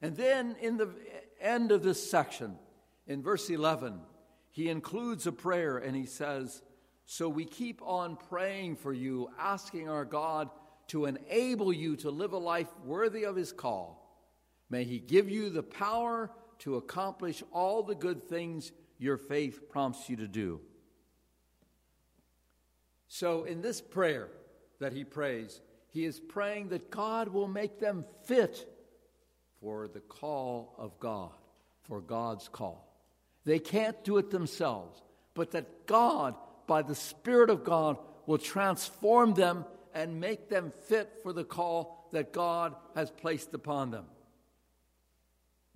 And 0.00 0.16
then 0.16 0.56
in 0.60 0.76
the 0.76 0.90
end 1.42 1.72
of 1.72 1.82
this 1.82 2.10
section, 2.10 2.56
in 3.06 3.22
verse 3.22 3.50
11, 3.50 4.00
he 4.50 4.68
includes 4.68 5.26
a 5.26 5.32
prayer 5.32 5.78
and 5.78 5.96
he 5.96 6.06
says, 6.06 6.62
So 7.06 7.28
we 7.28 7.44
keep 7.44 7.80
on 7.82 8.16
praying 8.16 8.76
for 8.76 8.92
you, 8.92 9.30
asking 9.38 9.88
our 9.88 10.04
God 10.04 10.50
to 10.88 11.06
enable 11.06 11.72
you 11.72 11.96
to 11.96 12.10
live 12.10 12.32
a 12.32 12.38
life 12.38 12.68
worthy 12.84 13.24
of 13.24 13.36
his 13.36 13.52
call. 13.52 13.98
May 14.68 14.84
he 14.84 14.98
give 14.98 15.28
you 15.28 15.50
the 15.50 15.62
power 15.62 16.30
to 16.60 16.76
accomplish 16.76 17.42
all 17.52 17.82
the 17.82 17.94
good 17.94 18.22
things 18.22 18.72
your 18.98 19.16
faith 19.16 19.68
prompts 19.68 20.08
you 20.08 20.16
to 20.16 20.28
do. 20.28 20.60
So, 23.08 23.44
in 23.44 23.60
this 23.60 23.80
prayer 23.80 24.28
that 24.80 24.92
he 24.92 25.04
prays, 25.04 25.60
he 25.90 26.04
is 26.06 26.18
praying 26.18 26.68
that 26.68 26.90
God 26.90 27.28
will 27.28 27.48
make 27.48 27.78
them 27.78 28.06
fit 28.24 28.66
for 29.62 29.86
the 29.86 30.00
call 30.00 30.74
of 30.76 30.98
God, 30.98 31.30
for 31.82 32.00
God's 32.00 32.48
call. 32.48 32.88
They 33.44 33.60
can't 33.60 34.02
do 34.04 34.18
it 34.18 34.30
themselves, 34.30 35.00
but 35.34 35.52
that 35.52 35.86
God, 35.86 36.34
by 36.66 36.82
the 36.82 36.94
Spirit 36.94 37.48
of 37.48 37.64
God, 37.64 37.96
will 38.26 38.38
transform 38.38 39.34
them 39.34 39.64
and 39.94 40.20
make 40.20 40.48
them 40.48 40.72
fit 40.88 41.20
for 41.22 41.32
the 41.32 41.44
call 41.44 42.08
that 42.12 42.32
God 42.32 42.74
has 42.94 43.10
placed 43.10 43.54
upon 43.54 43.90
them. 43.90 44.04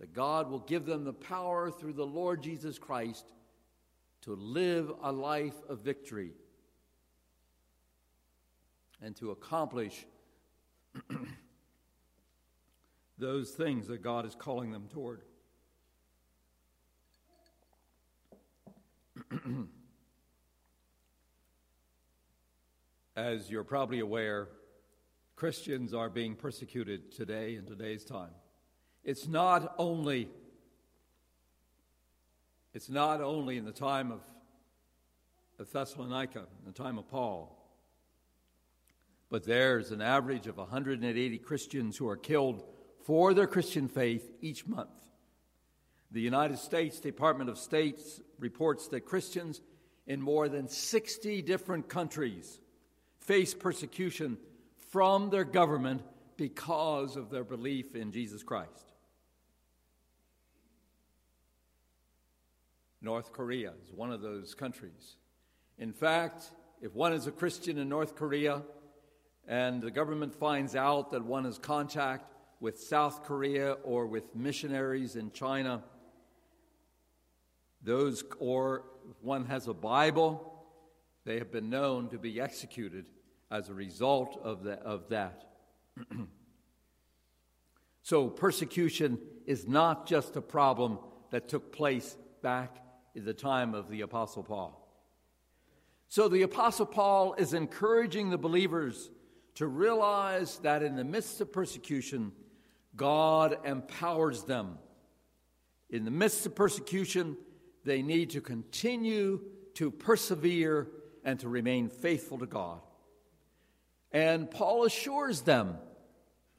That 0.01 0.13
God 0.13 0.51
will 0.51 0.61
give 0.61 0.85
them 0.85 1.05
the 1.05 1.13
power 1.13 1.71
through 1.71 1.95
the 1.95 2.07
Lord 2.07 2.43
Jesus 2.43 2.79
Christ 2.79 3.25
to 4.23 4.35
live 4.35 4.93
a 5.03 5.13
life 5.13 5.55
of 5.69 5.81
victory 5.81 6.33
and 9.01 9.15
to 9.17 9.31
accomplish 9.31 10.07
those 13.19 13.51
things 13.51 13.89
that 13.89 14.03
God 14.03 14.27
is 14.27 14.35
calling 14.35 14.71
them 14.73 14.89
toward. 14.93 15.23
As 23.17 23.49
you're 23.51 23.65
probably 23.65 24.01
aware, 24.01 24.49
Christians 25.37 25.95
are 25.95 26.11
being 26.11 26.35
persecuted 26.35 27.13
today 27.13 27.57
in 27.57 27.65
today's 27.65 28.05
time. 28.05 28.33
It's 29.05 29.27
not 29.27 29.75
only 29.79 30.29
it's 32.75 32.91
not 32.91 33.23
only 33.23 33.57
in 33.57 33.65
the 33.65 33.73
time 33.73 34.13
of, 34.13 34.21
of 35.59 35.73
Thessalonica, 35.73 36.41
in 36.41 36.67
the 36.67 36.73
time 36.73 36.99
of 36.99 37.09
Paul, 37.09 37.57
but 39.31 39.45
there's 39.45 39.93
an 39.93 40.03
average 40.03 40.47
of 40.47 40.59
180 40.59 41.39
Christians 41.39 41.97
who 41.97 42.07
are 42.07 42.19
killed 42.19 42.63
for 43.07 43.35
their 43.35 43.47
Christian 43.47 43.87
faith 43.87 44.29
each 44.41 44.67
month. 44.67 44.91
The 46.11 46.21
United 46.21 46.59
States 46.59 46.99
Department 46.99 47.49
of 47.49 47.57
State 47.57 48.01
reports 48.41 48.89
that 48.89 49.03
Christians 49.03 49.61
in 50.09 50.21
more 50.21 50.49
than 50.49 50.69
60 50.69 51.41
different 51.43 51.89
countries 51.89 52.61
face 53.21 53.55
persecution 53.55 54.37
from 54.91 55.31
their 55.31 55.45
government 55.45 56.03
because 56.37 57.15
of 57.15 57.31
their 57.31 57.45
belief 57.45 57.95
in 57.95 58.11
Jesus 58.11 58.43
Christ. 58.43 58.93
North 63.01 63.33
Korea 63.33 63.73
is 63.85 63.93
one 63.93 64.11
of 64.11 64.21
those 64.21 64.53
countries. 64.53 65.15
In 65.79 65.93
fact, 65.93 66.51
if 66.83 66.93
one 66.93 67.13
is 67.13 67.29
a 67.29 67.33
Christian 67.33 67.79
in 67.79 67.89
North 67.89 68.17
Korea, 68.17 68.63
and 69.47 69.81
the 69.81 69.93
government 69.93 70.35
finds 70.35 70.75
out 70.75 71.13
that 71.13 71.25
one 71.25 71.45
has 71.45 71.57
contact 71.57 72.33
with 72.61 72.81
South 72.81 73.25
Korea 73.25 73.73
or 73.83 74.07
with 74.07 74.35
missionaries 74.35 75.17
in 75.17 75.31
China, 75.31 75.83
those, 77.83 78.25
or 78.39 78.85
one 79.21 79.47
has 79.47 79.69
a 79.69 79.75
Bible, 79.75 80.53
they 81.25 81.39
have 81.39 81.53
been 81.53 81.71
known 81.71 82.09
to 82.11 82.19
be 82.19 82.41
executed 82.41 83.07
as 83.51 83.69
a 83.69 83.75
result 83.75 84.41
of, 84.43 84.65
the, 84.65 84.75
of 84.75 85.09
that. 85.11 85.51
so, 88.03 88.29
persecution 88.29 89.19
is 89.47 89.69
not 89.69 90.07
just 90.07 90.37
a 90.37 90.41
problem 90.41 90.99
that 91.31 91.49
took 91.49 91.73
place 91.73 92.17
back 92.43 92.77
in 93.15 93.25
the 93.25 93.35
time 93.35 93.75
of 93.75 93.89
the 93.89 94.01
Apostle 94.01 94.43
Paul. 94.43 94.83
So, 96.09 96.29
the 96.29 96.43
Apostle 96.43 96.87
Paul 96.87 97.35
is 97.35 97.55
encouraging 97.55 98.31
the 98.31 98.39
believers 98.39 99.11
to 99.57 99.67
realize 99.67 100.59
that 100.59 100.83
in 100.83 100.97
the 100.97 101.05
midst 101.05 101.41
of 101.41 101.53
persecution, 101.53 102.33
God 102.97 103.59
empowers 103.65 104.45
them. 104.45 104.79
In 105.91 106.05
the 106.05 106.11
midst 106.11 106.47
of 106.47 106.55
persecution, 106.55 107.37
they 107.85 108.03
need 108.03 108.31
to 108.31 108.41
continue 108.41 109.41
to 109.75 109.91
persevere 109.91 110.89
and 111.25 111.39
to 111.41 111.49
remain 111.49 111.89
faithful 111.89 112.39
to 112.39 112.47
God. 112.47 112.81
And 114.13 114.51
Paul 114.51 114.85
assures 114.85 115.43
them 115.43 115.77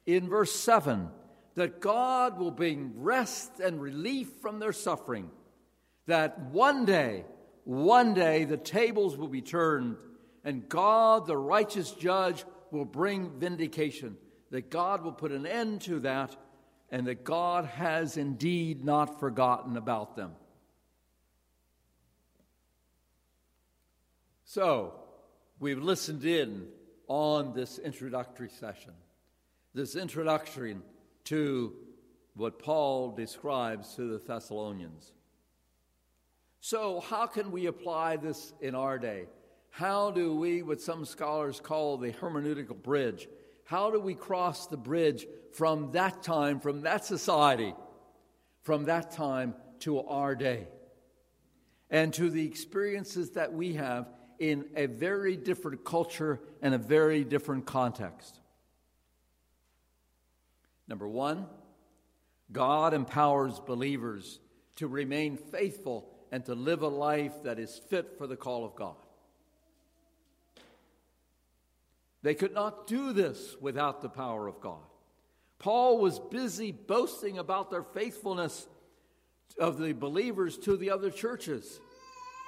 in 0.06 0.30
verse 0.30 0.54
7 0.54 1.10
that 1.56 1.82
God 1.82 2.38
will 2.38 2.52
bring 2.52 2.94
rest 2.98 3.60
and 3.60 3.82
relief 3.82 4.30
from 4.42 4.60
their 4.60 4.74
suffering, 4.74 5.32
that 6.06 6.40
one 6.52 6.86
day, 6.86 7.26
one 7.64 8.14
day 8.14 8.46
the 8.46 8.58
tables 8.58 9.18
will 9.18 9.28
be 9.28 9.42
turned, 9.42 9.98
and 10.44 10.70
God, 10.70 11.26
the 11.26 11.36
righteous 11.36 11.92
judge, 11.92 12.46
will 12.70 12.86
bring 12.86 13.40
vindication, 13.40 14.18
that 14.52 14.70
God 14.70 15.04
will 15.04 15.12
put 15.12 15.32
an 15.32 15.46
end 15.46 15.82
to 15.82 16.00
that, 16.02 16.36
and 16.90 17.08
that 17.08 17.24
God 17.24 17.66
has 17.66 18.18
indeed 18.18 18.86
not 18.86 19.20
forgotten 19.20 19.76
about 19.76 20.16
them. 20.16 20.32
So, 24.46 24.94
we've 25.60 25.82
listened 25.82 26.24
in 26.24 26.68
on 27.08 27.54
this 27.54 27.78
introductory 27.80 28.50
session, 28.50 28.94
this 29.74 29.96
introduction 29.96 30.82
to 31.26 31.74
what 32.36 32.60
Paul 32.60 33.12
describes 33.12 33.96
to 33.96 34.08
the 34.10 34.20
Thessalonians. 34.20 35.12
So, 36.62 37.02
how 37.02 37.28
can 37.28 37.52
we 37.52 37.66
apply 37.66 38.18
this 38.18 38.54
in 38.62 38.76
our 38.76 38.98
day? 38.98 39.26
How 39.70 40.12
do 40.12 40.36
we, 40.36 40.64
what 40.64 40.82
some 40.82 41.06
scholars 41.06 41.60
call 41.60 41.98
the 41.98 42.12
hermeneutical 42.12 42.82
bridge, 42.82 43.28
how 43.68 43.92
do 43.92 44.00
we 44.00 44.16
cross 44.16 44.68
the 44.68 44.78
bridge 44.78 45.28
from 45.52 45.92
that 45.92 46.24
time, 46.24 46.62
from 46.62 46.84
that 46.84 47.04
society, 47.04 47.76
from 48.62 48.86
that 48.86 49.12
time 49.12 49.54
to 49.80 50.00
our 50.00 50.36
day, 50.36 50.70
and 51.90 52.14
to 52.14 52.30
the 52.30 52.46
experiences 52.46 53.32
that 53.32 53.52
we 53.52 53.74
have 53.74 54.08
in 54.40 54.64
a 54.78 54.86
very 54.86 55.36
different 55.36 55.84
culture 55.84 56.40
and 56.62 56.74
a 56.74 56.78
very 56.78 57.26
different 57.26 57.66
context? 57.66 58.40
Number 60.88 61.08
one, 61.08 61.46
God 62.50 62.94
empowers 62.94 63.60
believers 63.60 64.40
to 64.78 64.88
remain 64.88 65.36
faithful 65.36 66.10
and 66.32 66.46
to 66.46 66.56
live 66.56 66.84
a 66.84 66.88
life 66.88 67.44
that 67.44 67.60
is 67.60 67.82
fit 67.90 68.18
for 68.18 68.28
the 68.28 68.38
call 68.38 68.64
of 68.64 68.76
God. 68.76 68.96
They 72.24 72.36
could 72.36 72.54
not 72.54 72.88
do 72.88 73.14
this 73.14 73.56
without 73.62 74.02
the 74.02 74.10
power 74.10 74.48
of 74.48 74.60
God. 74.60 74.82
Paul 75.60 76.00
was 76.00 76.20
busy 76.20 76.72
boasting 76.72 77.38
about 77.38 77.72
their 77.72 77.84
faithfulness 77.84 78.68
of 79.60 79.78
the 79.80 79.94
believers 79.94 80.58
to 80.60 80.78
the 80.78 80.92
other 80.92 81.10
churches, 81.10 81.80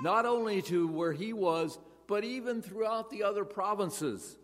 not 0.02 0.26
only 0.26 0.62
to 0.64 0.88
where 0.88 1.14
he 1.14 1.34
was, 1.34 1.80
but 2.08 2.24
even 2.24 2.62
throughout 2.62 3.10
the 3.10 3.24
other 3.24 3.46
provinces. 3.46 4.38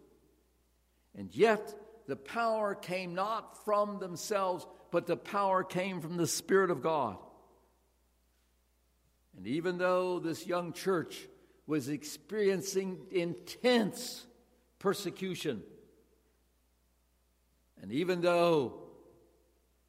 And 1.16 1.34
yet, 1.36 1.74
the 2.08 2.16
power 2.16 2.76
came 2.76 3.16
not 3.16 3.64
from 3.66 4.00
themselves, 4.00 4.66
but 4.92 5.08
the 5.08 5.18
power 5.18 5.64
came 5.64 6.02
from 6.02 6.18
the 6.18 6.28
Spirit 6.28 6.70
of 6.70 6.82
God. 6.82 7.18
And 9.38 9.48
even 9.48 9.78
though 9.78 10.20
this 10.20 10.46
young 10.46 10.74
church 10.74 11.28
was 11.68 11.90
experiencing 11.90 13.00
intense 13.12 14.26
persecution, 14.86 15.63
and 17.82 17.91
even 17.91 18.21
though 18.21 18.84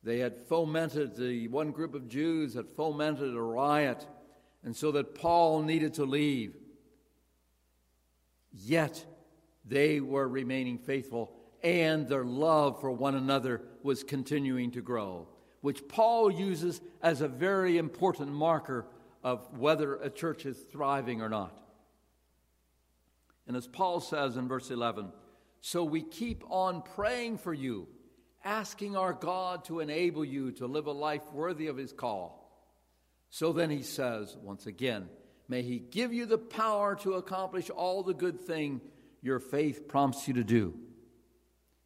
they 0.02 0.20
had 0.20 0.38
fomented, 0.48 1.14
the 1.14 1.48
one 1.48 1.70
group 1.70 1.94
of 1.94 2.08
Jews 2.08 2.54
had 2.54 2.66
fomented 2.74 3.34
a 3.34 3.42
riot, 3.42 4.06
and 4.64 4.74
so 4.74 4.92
that 4.92 5.14
Paul 5.14 5.60
needed 5.60 5.92
to 5.94 6.06
leave, 6.06 6.54
yet 8.54 9.04
they 9.66 10.00
were 10.00 10.26
remaining 10.26 10.78
faithful, 10.78 11.30
and 11.62 12.08
their 12.08 12.24
love 12.24 12.80
for 12.80 12.90
one 12.90 13.16
another 13.16 13.60
was 13.82 14.02
continuing 14.02 14.70
to 14.70 14.80
grow, 14.80 15.28
which 15.60 15.86
Paul 15.88 16.30
uses 16.30 16.80
as 17.02 17.20
a 17.20 17.28
very 17.28 17.76
important 17.76 18.32
marker 18.32 18.86
of 19.22 19.58
whether 19.58 19.96
a 19.96 20.08
church 20.08 20.46
is 20.46 20.56
thriving 20.56 21.20
or 21.20 21.28
not. 21.28 21.65
And 23.46 23.56
as 23.56 23.66
Paul 23.66 24.00
says 24.00 24.36
in 24.36 24.48
verse 24.48 24.70
11, 24.70 25.12
so 25.60 25.84
we 25.84 26.02
keep 26.02 26.44
on 26.48 26.82
praying 26.82 27.38
for 27.38 27.54
you, 27.54 27.88
asking 28.44 28.96
our 28.96 29.12
God 29.12 29.64
to 29.64 29.80
enable 29.80 30.24
you 30.24 30.52
to 30.52 30.66
live 30.66 30.86
a 30.86 30.92
life 30.92 31.22
worthy 31.32 31.66
of 31.66 31.76
his 31.76 31.92
call. 31.92 32.42
So 33.30 33.52
then 33.52 33.70
he 33.70 33.82
says, 33.82 34.36
once 34.42 34.66
again, 34.66 35.08
may 35.48 35.62
he 35.62 35.78
give 35.78 36.12
you 36.12 36.26
the 36.26 36.38
power 36.38 36.94
to 36.96 37.14
accomplish 37.14 37.70
all 37.70 38.02
the 38.02 38.14
good 38.14 38.40
thing 38.40 38.80
your 39.22 39.40
faith 39.40 39.88
prompts 39.88 40.28
you 40.28 40.34
to 40.34 40.44
do. 40.44 40.74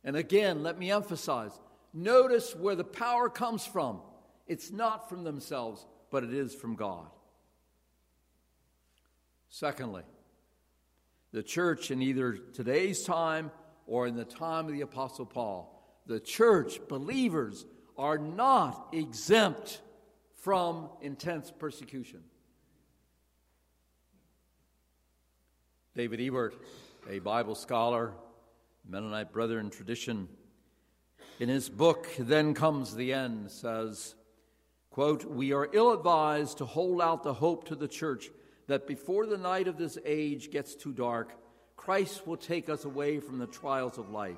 And 0.04 0.16
again, 0.16 0.62
let 0.62 0.78
me 0.78 0.90
emphasize 0.90 1.58
notice 1.92 2.54
where 2.54 2.76
the 2.76 2.84
power 2.84 3.28
comes 3.28 3.66
from. 3.66 4.00
It's 4.46 4.70
not 4.70 5.08
from 5.08 5.24
themselves, 5.24 5.84
but 6.10 6.24
it 6.24 6.32
is 6.32 6.54
from 6.54 6.76
God. 6.76 7.06
Secondly, 9.48 10.02
the 11.32 11.42
church 11.42 11.90
in 11.90 12.02
either 12.02 12.32
today's 12.32 13.04
time 13.04 13.50
or 13.86 14.06
in 14.06 14.16
the 14.16 14.24
time 14.24 14.66
of 14.66 14.72
the 14.72 14.80
Apostle 14.80 15.26
Paul, 15.26 15.76
the 16.06 16.20
church, 16.20 16.80
believers, 16.88 17.66
are 17.96 18.18
not 18.18 18.88
exempt 18.92 19.80
from 20.36 20.88
intense 21.02 21.52
persecution. 21.56 22.20
David 25.94 26.20
Ewert, 26.20 26.54
a 27.08 27.18
Bible 27.18 27.54
scholar, 27.54 28.12
Mennonite 28.88 29.32
brother 29.32 29.58
in 29.58 29.70
tradition, 29.70 30.28
in 31.38 31.48
his 31.48 31.68
book, 31.68 32.06
Then 32.18 32.54
Comes 32.54 32.94
the 32.94 33.12
End, 33.12 33.50
says, 33.50 34.14
quote, 34.90 35.24
We 35.24 35.52
are 35.52 35.68
ill 35.72 35.92
advised 35.92 36.58
to 36.58 36.64
hold 36.64 37.00
out 37.00 37.22
the 37.22 37.34
hope 37.34 37.64
to 37.68 37.74
the 37.74 37.88
church 37.88 38.30
that 38.66 38.86
before 38.86 39.26
the 39.26 39.38
night 39.38 39.68
of 39.68 39.76
this 39.76 39.98
age 40.04 40.50
gets 40.50 40.74
too 40.74 40.92
dark, 40.92 41.34
Christ 41.76 42.26
will 42.26 42.36
take 42.36 42.68
us 42.68 42.84
away 42.84 43.20
from 43.20 43.38
the 43.38 43.46
trials 43.46 43.98
of 43.98 44.10
life. 44.10 44.36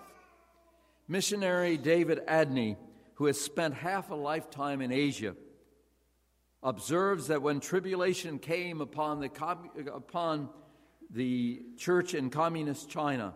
Missionary 1.08 1.76
David 1.76 2.20
Adeney, 2.28 2.76
who 3.14 3.26
has 3.26 3.40
spent 3.40 3.74
half 3.74 4.10
a 4.10 4.14
lifetime 4.14 4.80
in 4.80 4.92
Asia, 4.92 5.34
observes 6.62 7.26
that 7.26 7.42
when 7.42 7.60
tribulation 7.60 8.38
came 8.38 8.80
upon 8.80 9.20
the, 9.20 9.30
upon 9.92 10.48
the 11.10 11.62
church 11.76 12.14
in 12.14 12.30
communist 12.30 12.88
China, 12.88 13.34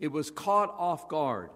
it 0.00 0.08
was 0.08 0.30
caught 0.30 0.74
off 0.76 1.08
guard. 1.08 1.50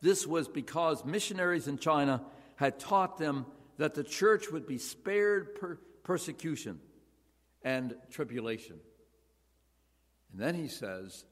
This 0.00 0.26
was 0.26 0.48
because 0.48 1.04
missionaries 1.04 1.68
in 1.68 1.78
China 1.78 2.22
had 2.56 2.78
taught 2.78 3.18
them 3.18 3.46
that 3.78 3.94
the 3.94 4.04
church 4.04 4.50
would 4.50 4.66
be 4.66 4.78
spared 4.78 5.54
per- 5.54 5.78
persecution 6.02 6.80
and 7.62 7.94
tribulation. 8.10 8.78
And 10.32 10.40
then 10.40 10.54
he 10.54 10.68
says, 10.68 11.24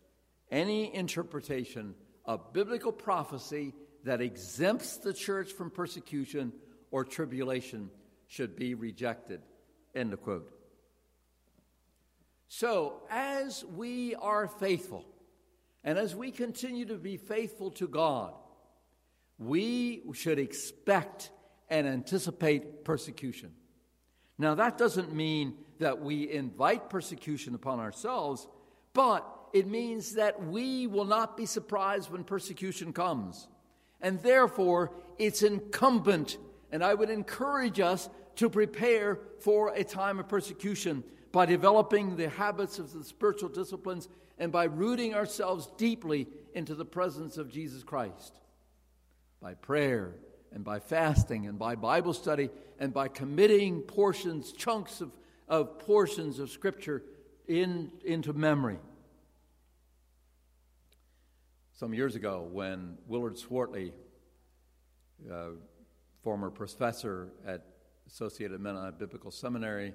any 0.50 0.94
interpretation 0.94 1.94
of 2.24 2.52
biblical 2.52 2.92
prophecy 2.92 3.74
that 4.04 4.20
exempts 4.20 4.98
the 4.98 5.12
church 5.12 5.52
from 5.52 5.70
persecution 5.70 6.52
or 6.90 7.04
tribulation 7.04 7.90
should 8.28 8.56
be 8.56 8.74
rejected. 8.74 9.40
End 9.94 10.12
of 10.12 10.22
quote. 10.22 10.50
So, 12.48 13.02
as 13.10 13.64
we 13.64 14.14
are 14.14 14.46
faithful, 14.46 15.04
and 15.82 15.98
as 15.98 16.14
we 16.14 16.30
continue 16.30 16.84
to 16.86 16.96
be 16.96 17.16
faithful 17.16 17.72
to 17.72 17.88
God, 17.88 18.34
we 19.38 20.02
should 20.14 20.38
expect 20.38 21.30
and 21.68 21.86
anticipate 21.86 22.84
persecution. 22.84 23.52
Now, 24.38 24.54
that 24.54 24.78
doesn't 24.78 25.12
mean 25.12 25.54
that 25.78 26.00
we 26.00 26.30
invite 26.30 26.90
persecution 26.90 27.54
upon 27.54 27.80
ourselves, 27.80 28.46
but 28.92 29.26
it 29.52 29.66
means 29.66 30.14
that 30.14 30.44
we 30.44 30.86
will 30.86 31.04
not 31.04 31.36
be 31.36 31.46
surprised 31.46 32.10
when 32.10 32.24
persecution 32.24 32.92
comes. 32.92 33.48
And 34.00 34.20
therefore, 34.22 34.92
it's 35.18 35.42
incumbent, 35.42 36.38
and 36.70 36.84
I 36.84 36.94
would 36.94 37.10
encourage 37.10 37.80
us 37.80 38.08
to 38.36 38.50
prepare 38.50 39.18
for 39.40 39.72
a 39.74 39.84
time 39.84 40.18
of 40.18 40.28
persecution 40.28 41.02
by 41.32 41.46
developing 41.46 42.16
the 42.16 42.28
habits 42.28 42.78
of 42.78 42.92
the 42.92 43.04
spiritual 43.04 43.48
disciplines 43.48 44.08
and 44.38 44.52
by 44.52 44.64
rooting 44.64 45.14
ourselves 45.14 45.70
deeply 45.76 46.28
into 46.54 46.74
the 46.74 46.84
presence 46.84 47.38
of 47.38 47.50
Jesus 47.50 47.82
Christ. 47.82 48.40
By 49.40 49.54
prayer 49.54 50.14
and 50.52 50.64
by 50.64 50.80
fasting 50.80 51.46
and 51.46 51.58
by 51.58 51.74
Bible 51.74 52.12
study 52.12 52.50
and 52.78 52.92
by 52.92 53.08
committing 53.08 53.82
portions, 53.82 54.52
chunks 54.52 55.00
of, 55.00 55.10
of 55.48 55.78
portions 55.78 56.38
of 56.38 56.50
Scripture 56.50 57.02
in, 57.46 57.90
into 58.04 58.32
memory. 58.32 58.78
Some 61.72 61.92
years 61.92 62.14
ago, 62.16 62.48
when 62.50 62.96
Willard 63.06 63.37
Swartley, 63.37 63.92
uh, 65.30 65.48
former 66.22 66.50
professor 66.50 67.28
at 67.46 67.66
Associated 68.06 68.61
Mennonite 68.61 68.98
Biblical 68.98 69.30
Seminary, 69.30 69.92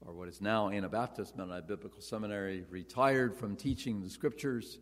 or 0.00 0.14
what 0.14 0.28
is 0.28 0.40
now 0.40 0.70
Anabaptist 0.70 1.36
Mennonite 1.36 1.66
Biblical 1.66 2.00
Seminary, 2.00 2.64
retired 2.70 3.36
from 3.36 3.56
teaching 3.56 4.00
the 4.00 4.08
scriptures, 4.08 4.78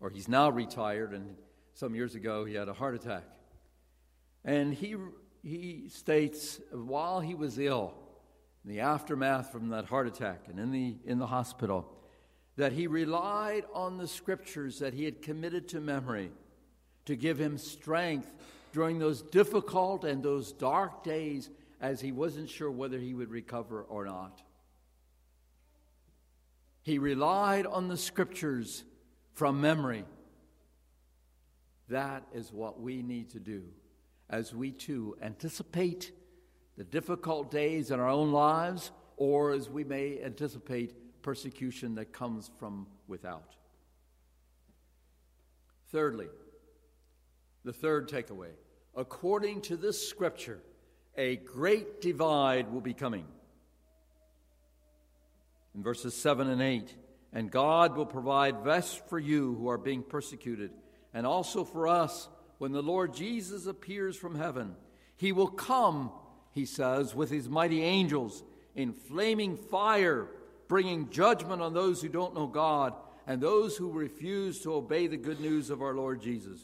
or 0.00 0.08
he's 0.08 0.28
now 0.28 0.48
retired, 0.48 1.12
and 1.12 1.36
some 1.74 1.94
years 1.94 2.14
ago 2.14 2.44
he 2.44 2.54
had 2.54 2.68
a 2.68 2.72
heart 2.72 2.94
attack. 2.94 3.24
And 4.44 4.72
he, 4.72 4.96
he 5.42 5.88
states 5.88 6.60
while 6.72 7.20
he 7.20 7.34
was 7.34 7.58
ill, 7.58 7.94
the 8.64 8.80
aftermath 8.80 9.50
from 9.50 9.68
that 9.70 9.86
heart 9.86 10.06
attack 10.06 10.44
and 10.48 10.58
in 10.58 10.70
the, 10.70 10.96
in 11.04 11.18
the 11.18 11.26
hospital, 11.26 11.92
that 12.56 12.72
he 12.72 12.86
relied 12.86 13.64
on 13.72 13.96
the 13.96 14.06
scriptures 14.06 14.78
that 14.78 14.94
he 14.94 15.04
had 15.04 15.22
committed 15.22 15.68
to 15.68 15.80
memory 15.80 16.30
to 17.06 17.16
give 17.16 17.38
him 17.38 17.58
strength 17.58 18.32
during 18.72 18.98
those 18.98 19.22
difficult 19.22 20.04
and 20.04 20.22
those 20.22 20.52
dark 20.52 21.02
days 21.02 21.50
as 21.80 22.00
he 22.00 22.12
wasn't 22.12 22.48
sure 22.48 22.70
whether 22.70 22.98
he 22.98 23.14
would 23.14 23.30
recover 23.30 23.82
or 23.82 24.04
not. 24.04 24.42
He 26.82 26.98
relied 26.98 27.66
on 27.66 27.88
the 27.88 27.96
scriptures 27.96 28.84
from 29.34 29.60
memory. 29.60 30.04
That 31.88 32.24
is 32.32 32.52
what 32.52 32.80
we 32.80 33.02
need 33.02 33.30
to 33.30 33.40
do 33.40 33.64
as 34.30 34.54
we 34.54 34.70
too 34.70 35.16
anticipate 35.22 36.12
the 36.76 36.84
difficult 36.84 37.50
days 37.50 37.90
in 37.90 38.00
our 38.00 38.08
own 38.08 38.32
lives, 38.32 38.90
or 39.16 39.52
as 39.52 39.68
we 39.68 39.84
may 39.84 40.22
anticipate 40.22 41.22
persecution 41.22 41.94
that 41.96 42.12
comes 42.12 42.50
from 42.58 42.86
without. 43.06 43.54
Thirdly, 45.90 46.28
the 47.64 47.72
third 47.72 48.08
takeaway 48.08 48.52
according 48.96 49.62
to 49.62 49.76
this 49.76 50.08
scripture, 50.08 50.60
a 51.16 51.36
great 51.36 52.00
divide 52.00 52.72
will 52.72 52.80
be 52.80 52.94
coming. 52.94 53.26
In 55.74 55.82
verses 55.82 56.14
7 56.14 56.48
and 56.48 56.60
8, 56.60 56.94
and 57.32 57.50
God 57.50 57.96
will 57.96 58.06
provide 58.06 58.64
rest 58.64 59.08
for 59.08 59.18
you 59.18 59.54
who 59.54 59.68
are 59.68 59.78
being 59.78 60.02
persecuted, 60.02 60.70
and 61.14 61.26
also 61.26 61.64
for 61.64 61.88
us 61.88 62.28
when 62.58 62.72
the 62.72 62.82
Lord 62.82 63.14
Jesus 63.14 63.66
appears 63.66 64.16
from 64.16 64.34
heaven. 64.34 64.76
He 65.16 65.32
will 65.32 65.48
come, 65.48 66.12
he 66.52 66.66
says, 66.66 67.14
with 67.14 67.30
his 67.30 67.48
mighty 67.48 67.82
angels 67.82 68.42
in 68.74 68.92
flaming 68.92 69.56
fire, 69.56 70.28
bringing 70.68 71.10
judgment 71.10 71.62
on 71.62 71.74
those 71.74 72.00
who 72.00 72.08
don't 72.08 72.34
know 72.34 72.46
God 72.46 72.94
and 73.26 73.40
those 73.40 73.76
who 73.76 73.90
refuse 73.90 74.60
to 74.60 74.74
obey 74.74 75.06
the 75.06 75.16
good 75.16 75.40
news 75.40 75.70
of 75.70 75.82
our 75.82 75.94
Lord 75.94 76.20
Jesus. 76.20 76.60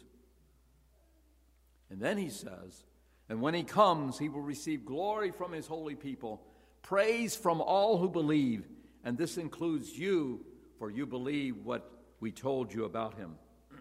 And 1.91 2.01
then 2.01 2.19
he 2.19 2.29
says, 2.29 2.85
And 3.29 3.41
when 3.41 3.55
he 3.55 3.63
comes, 3.63 4.19
he 4.19 4.29
will 4.29 4.43
receive 4.43 4.85
glory 4.85 5.31
from 5.31 5.53
his 5.53 5.67
holy 5.67 5.95
people, 5.95 6.43
praise 6.83 7.35
from 7.35 7.61
all 7.61 7.99
who 7.99 8.09
believe, 8.09 8.67
and 9.05 9.17
this 9.17 9.39
includes 9.39 9.97
you, 9.97 10.45
for 10.79 10.91
you 10.91 11.07
believe 11.07 11.65
what 11.65 11.91
we 12.21 12.31
told 12.31 12.73
you 12.73 12.85
about 12.85 13.15
him. 13.15 13.37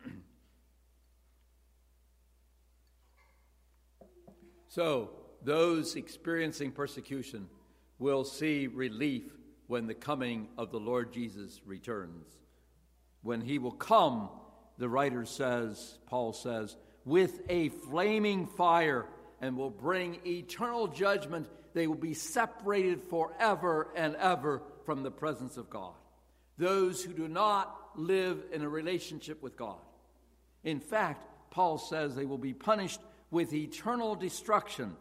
so, 4.67 5.09
those 5.47 5.95
experiencing 5.95 6.73
persecution 6.73 7.47
will 7.99 8.25
see 8.25 8.67
relief 8.67 9.23
when 9.67 9.87
the 9.87 9.93
coming 9.93 10.49
of 10.57 10.71
the 10.71 10.79
Lord 10.79 11.13
Jesus 11.13 11.61
returns. 11.65 12.25
When 13.21 13.39
he 13.39 13.57
will 13.57 13.71
come, 13.71 14.29
the 14.77 14.89
writer 14.89 15.23
says, 15.23 15.99
Paul 16.07 16.33
says, 16.33 16.75
with 17.05 17.39
a 17.47 17.69
flaming 17.69 18.45
fire 18.45 19.05
and 19.39 19.55
will 19.55 19.69
bring 19.69 20.19
eternal 20.25 20.89
judgment. 20.89 21.47
They 21.73 21.87
will 21.87 21.95
be 21.95 22.13
separated 22.13 23.01
forever 23.03 23.87
and 23.95 24.17
ever 24.17 24.61
from 24.85 25.01
the 25.01 25.11
presence 25.11 25.55
of 25.55 25.69
God. 25.69 25.93
Those 26.57 27.01
who 27.01 27.13
do 27.13 27.29
not 27.29 27.73
live 27.95 28.43
in 28.51 28.63
a 28.63 28.69
relationship 28.69 29.41
with 29.41 29.55
God. 29.55 29.79
In 30.65 30.81
fact, 30.81 31.25
Paul 31.51 31.77
says 31.77 32.15
they 32.15 32.25
will 32.25 32.37
be 32.37 32.53
punished 32.53 32.99
with 33.31 33.53
eternal 33.53 34.13
destruction, 34.15 34.97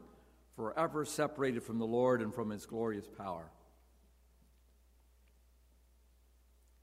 forever 0.56 1.04
separated 1.04 1.62
from 1.62 1.78
the 1.78 1.86
Lord 1.86 2.22
and 2.22 2.34
from 2.34 2.50
his 2.50 2.66
glorious 2.66 3.06
power. 3.06 3.50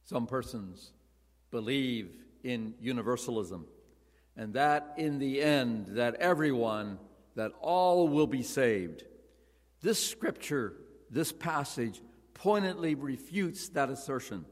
Some 0.06 0.28
persons 0.28 0.92
believe 1.50 2.12
in 2.44 2.76
universalism 2.80 3.66
and 4.36 4.54
that 4.54 4.94
in 4.98 5.20
the 5.20 5.42
end 5.42 5.88
that 5.90 6.16
everyone 6.16 7.00
that 7.36 7.52
all 7.62 8.08
will 8.08 8.28
be 8.28 8.44
saved. 8.44 9.04
This 9.82 10.04
scripture 10.06 10.74
this 11.10 11.32
passage 11.32 12.02
pointedly 12.34 12.96
refutes 12.96 13.70
that 13.70 13.90
assertion. 13.90 14.46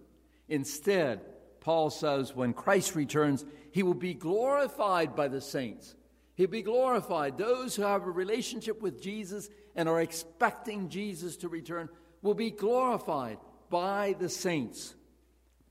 Instead 0.48 1.22
paul 1.60 1.90
says 1.92 2.36
when 2.36 2.54
christ 2.54 2.96
returns 2.96 3.46
he 3.72 3.84
will 3.84 3.94
be 3.94 4.14
glorified 4.14 5.16
by 5.16 5.28
the 5.28 5.42
saints 5.42 5.96
he'll 6.42 6.50
be 6.50 6.62
glorified 6.62 7.38
those 7.38 7.76
who 7.76 7.84
have 7.84 8.04
a 8.04 8.12
relationship 8.12 8.82
with 8.82 9.02
jesus 9.02 9.50
and 9.76 9.88
are 9.88 10.02
expecting 10.02 10.90
jesus 10.90 11.38
to 11.38 11.48
return 11.48 11.88
will 12.22 12.34
be 12.34 12.52
glorified 12.52 13.38
by 13.70 14.16
the 14.20 14.30
saints 14.30 14.96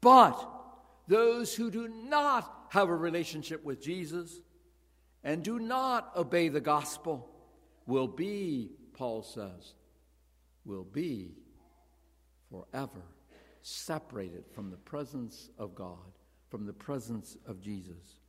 but 0.01 0.49
those 1.11 1.55
who 1.55 1.71
do 1.71 1.89
not 1.89 2.69
have 2.71 2.89
a 2.89 2.95
relationship 2.95 3.65
with 3.65 3.83
Jesus 3.83 4.41
and 5.23 5.43
do 5.43 5.59
not 5.59 6.13
obey 6.17 6.49
the 6.49 6.61
gospel 6.61 7.29
will 7.87 8.07
be, 8.07 8.71
Paul 8.95 9.23
says, 9.23 9.75
will 10.65 10.85
be 10.85 11.33
forever 12.51 13.03
separated 13.63 14.45
from 14.55 14.71
the 14.71 14.77
presence 14.77 15.51
of 15.59 15.75
God, 15.75 15.99
from 16.49 16.65
the 16.65 16.73
presence 16.73 17.37
of 17.47 17.61
Jesus. 17.61 18.20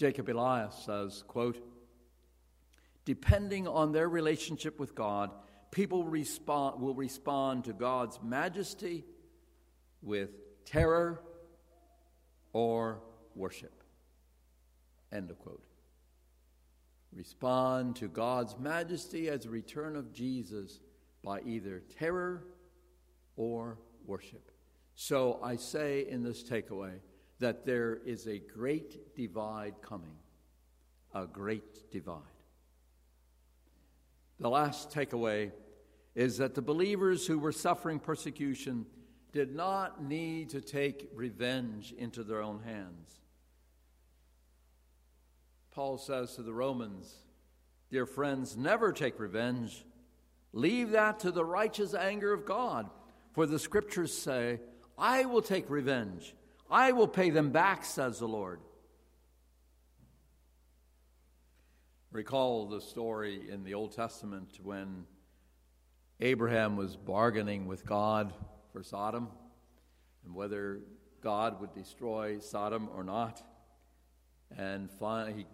Jacob 0.00 0.30
Elias 0.30 0.74
says, 0.86 1.22
quote, 1.28 1.62
depending 3.04 3.68
on 3.68 3.92
their 3.92 4.08
relationship 4.08 4.80
with 4.80 4.94
God, 4.94 5.30
people 5.72 6.04
respond, 6.04 6.80
will 6.80 6.94
respond 6.94 7.64
to 7.64 7.74
God's 7.74 8.18
majesty 8.22 9.04
with 10.00 10.30
terror 10.64 11.20
or 12.54 13.02
worship. 13.34 13.84
End 15.12 15.30
of 15.30 15.38
quote. 15.38 15.62
Respond 17.12 17.96
to 17.96 18.08
God's 18.08 18.56
majesty 18.58 19.28
as 19.28 19.44
a 19.44 19.50
return 19.50 19.96
of 19.96 20.14
Jesus 20.14 20.80
by 21.22 21.42
either 21.42 21.82
terror 21.98 22.46
or 23.36 23.76
worship. 24.06 24.50
So 24.94 25.38
I 25.42 25.56
say 25.56 26.06
in 26.08 26.22
this 26.22 26.42
takeaway 26.42 27.00
that 27.40 27.66
there 27.66 27.98
is 28.06 28.26
a 28.26 28.38
great 28.38 29.14
divide 29.16 29.74
coming. 29.82 30.16
A 31.14 31.26
great 31.26 31.90
divide. 31.90 32.22
The 34.38 34.48
last 34.48 34.90
takeaway 34.90 35.50
is 36.14 36.38
that 36.38 36.54
the 36.54 36.62
believers 36.62 37.26
who 37.26 37.38
were 37.38 37.52
suffering 37.52 37.98
persecution 37.98 38.86
did 39.32 39.54
not 39.54 40.02
need 40.02 40.50
to 40.50 40.60
take 40.60 41.10
revenge 41.14 41.92
into 41.96 42.22
their 42.22 42.42
own 42.42 42.60
hands. 42.62 43.20
Paul 45.70 45.98
says 45.98 46.34
to 46.34 46.42
the 46.42 46.52
Romans, 46.52 47.14
Dear 47.90 48.06
friends, 48.06 48.56
never 48.56 48.92
take 48.92 49.18
revenge. 49.18 49.84
Leave 50.52 50.90
that 50.90 51.20
to 51.20 51.30
the 51.30 51.44
righteous 51.44 51.94
anger 51.94 52.32
of 52.32 52.44
God. 52.44 52.88
For 53.32 53.46
the 53.46 53.58
scriptures 53.58 54.16
say, 54.16 54.60
I 54.98 55.24
will 55.24 55.42
take 55.42 55.70
revenge. 55.70 56.34
I 56.70 56.92
will 56.92 57.08
pay 57.08 57.30
them 57.30 57.50
back, 57.50 57.84
says 57.84 58.20
the 58.20 58.28
Lord. 58.28 58.60
Recall 62.12 62.66
the 62.66 62.80
story 62.80 63.50
in 63.50 63.64
the 63.64 63.74
Old 63.74 63.94
Testament 63.94 64.58
when 64.62 65.04
Abraham 66.20 66.76
was 66.76 66.96
bargaining 66.96 67.66
with 67.66 67.84
God 67.84 68.32
for 68.72 68.82
Sodom 68.82 69.28
and 70.24 70.34
whether 70.34 70.80
God 71.20 71.60
would 71.60 71.74
destroy 71.74 72.38
Sodom 72.38 72.88
or 72.94 73.02
not. 73.02 73.42
And 74.56 74.90
finally, 74.90 75.32
he, 75.32 75.46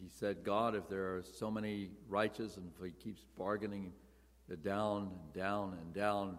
he 0.00 0.08
said, 0.08 0.44
God, 0.44 0.74
if 0.74 0.88
there 0.88 1.16
are 1.16 1.22
so 1.22 1.50
many 1.50 1.90
righteous 2.08 2.56
and 2.56 2.70
if 2.74 2.84
he 2.84 2.90
keeps 2.92 3.24
bargaining 3.36 3.92
it 4.48 4.62
down 4.62 5.10
and 5.12 5.32
down 5.32 5.76
and 5.80 5.94
down, 5.94 6.38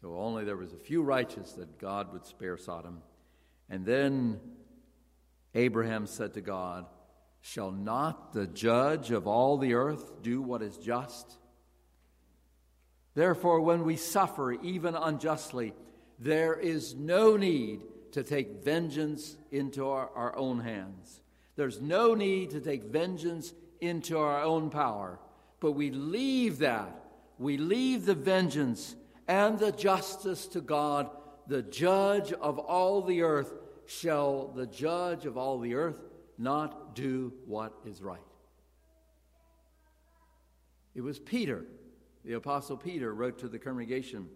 so 0.00 0.16
only 0.16 0.44
there 0.44 0.56
was 0.56 0.72
a 0.72 0.78
few 0.78 1.02
righteous 1.02 1.52
that 1.52 1.78
God 1.78 2.12
would 2.12 2.24
spare 2.24 2.56
Sodom. 2.56 3.02
And 3.70 3.84
then 3.84 4.40
Abraham 5.54 6.06
said 6.06 6.34
to 6.34 6.40
God, 6.40 6.86
Shall 7.40 7.70
not 7.70 8.32
the 8.32 8.46
judge 8.46 9.10
of 9.10 9.26
all 9.26 9.58
the 9.58 9.74
earth 9.74 10.22
do 10.22 10.42
what 10.42 10.62
is 10.62 10.76
just? 10.76 11.38
Therefore, 13.14 13.60
when 13.60 13.84
we 13.84 13.96
suffer, 13.96 14.52
even 14.52 14.94
unjustly, 14.94 15.74
there 16.18 16.54
is 16.54 16.94
no 16.94 17.36
need 17.36 17.80
to 18.12 18.22
take 18.22 18.64
vengeance 18.64 19.36
into 19.50 19.88
our, 19.88 20.10
our 20.14 20.36
own 20.36 20.60
hands. 20.60 21.20
There's 21.56 21.80
no 21.80 22.14
need 22.14 22.50
to 22.50 22.60
take 22.60 22.84
vengeance 22.84 23.52
into 23.80 24.18
our 24.18 24.42
own 24.42 24.70
power, 24.70 25.18
but 25.60 25.72
we 25.72 25.90
leave 25.90 26.58
that. 26.58 26.94
We 27.38 27.56
leave 27.56 28.06
the 28.06 28.14
vengeance 28.14 28.96
and 29.26 29.58
the 29.58 29.72
justice 29.72 30.46
to 30.48 30.60
God, 30.60 31.10
the 31.48 31.62
judge 31.62 32.32
of 32.32 32.58
all 32.58 33.02
the 33.02 33.22
earth. 33.22 33.52
Shall 33.86 34.48
the 34.48 34.66
judge 34.66 35.24
of 35.24 35.38
all 35.38 35.58
the 35.58 35.74
earth 35.74 35.96
not 36.36 36.94
do 36.94 37.32
what 37.46 37.72
is 37.86 38.02
right? 38.02 38.20
It 40.94 41.00
was 41.00 41.18
Peter, 41.18 41.64
the 42.24 42.34
Apostle 42.34 42.76
Peter, 42.76 43.12
wrote 43.14 43.38
to 43.38 43.48
the 43.48 43.58
congregation 43.58 44.28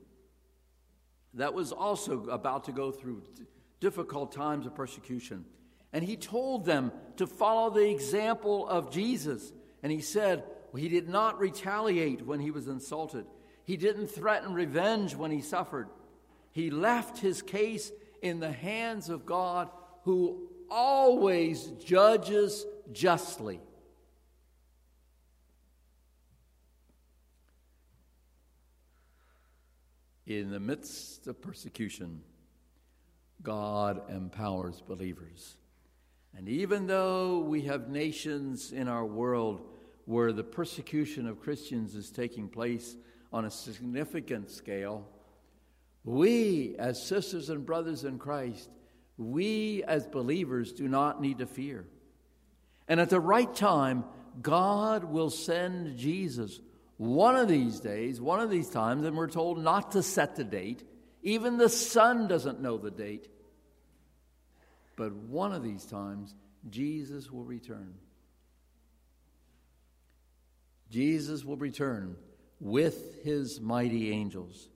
that 1.35 1.55
was 1.55 1.73
also 1.73 2.25
about 2.25 2.65
to 2.65 2.73
go 2.73 2.91
through 2.91 3.23
difficult 3.81 4.33
times 4.33 4.67
of 4.67 4.75
persecution. 4.75 5.45
And 5.93 6.05
he 6.05 6.17
told 6.17 6.65
them 6.65 6.93
to 7.17 7.27
follow 7.27 7.71
the 7.71 7.91
example 7.91 8.67
of 8.69 8.91
Jesus. 8.91 9.53
And 9.83 9.91
he 9.93 10.01
said, 10.01 10.45
he 10.77 10.89
did 10.89 11.09
not 11.09 11.39
retaliate 11.39 12.27
when 12.27 12.41
he 12.41 12.51
was 12.51 12.69
insulted. 12.69 13.27
He 13.65 13.77
didn't 13.77 14.09
threaten 14.09 14.55
revenge 14.55 15.15
when 15.15 15.31
he 15.31 15.41
suffered. 15.41 15.89
He 16.53 16.71
left 16.71 17.19
his 17.19 17.43
case 17.43 17.91
in 18.21 18.39
the 18.39 18.53
hands 18.53 19.09
of 19.09 19.27
God 19.27 19.69
who 20.05 20.49
always 20.71 21.67
judges 21.85 22.65
justly. 22.93 23.61
In 30.27 30.51
the 30.51 30.61
midst 30.61 31.27
of 31.27 31.41
persecution, 31.41 32.23
God 33.43 34.03
empowers 34.11 34.81
believers. 34.81 35.57
And 36.37 36.49
even 36.49 36.87
though 36.87 37.41
we 37.41 37.63
have 37.63 37.89
nations 37.89 38.73
in 38.73 38.89
our 38.89 39.05
world 39.05 39.63
where 40.05 40.33
the 40.33 40.45
persecution 40.45 41.27
of 41.27 41.41
Christians 41.41 41.95
is 41.95 42.11
taking 42.11 42.49
place 42.49 42.97
on 43.33 43.45
a 43.45 43.51
significant 43.51 44.51
scale, 44.51 45.07
we, 46.05 46.75
as 46.79 47.03
sisters 47.03 47.49
and 47.49 47.65
brothers 47.65 48.05
in 48.05 48.19
Christ, 48.19 48.69
we 49.17 49.85
as 49.85 50.07
believers 50.07 50.73
do 50.73 50.89
not 50.89 51.21
need 51.21 51.39
to 51.39 51.47
fear. 51.47 51.87
And 52.89 53.01
at 53.01 53.11
the 53.11 53.21
right 53.21 53.53
time, 53.55 54.05
God 54.41 55.05
will 55.05 55.31
send 55.31 55.97
Jesus 55.97 56.61
one 56.97 57.37
of 57.37 57.49
these 57.49 57.81
days, 57.81 58.21
one 58.21 58.41
of 58.41 58.51
these 58.51 58.69
times, 58.69 59.05
and 59.05 59.17
we're 59.17 59.29
told 59.29 59.63
not 59.63 59.93
to 59.93 60.03
set 60.03 60.37
the 60.37 60.45
date. 60.45 60.83
Even 61.23 61.57
the 61.57 61.69
Son 61.69 62.27
doesn't 62.27 62.61
know 62.61 62.79
the 62.79 62.91
date. 62.91 63.29
But 64.97 65.13
one 65.13 65.53
of 65.53 65.63
these 65.63 65.85
times, 65.85 66.35
Jesus 66.69 67.31
will 67.31 67.45
return. 67.45 67.95
Jesus 70.91 71.45
will 71.45 71.57
return 71.57 72.17
with 72.61 73.23
his 73.25 73.61
mighty 73.61 74.13
angels. 74.13 74.69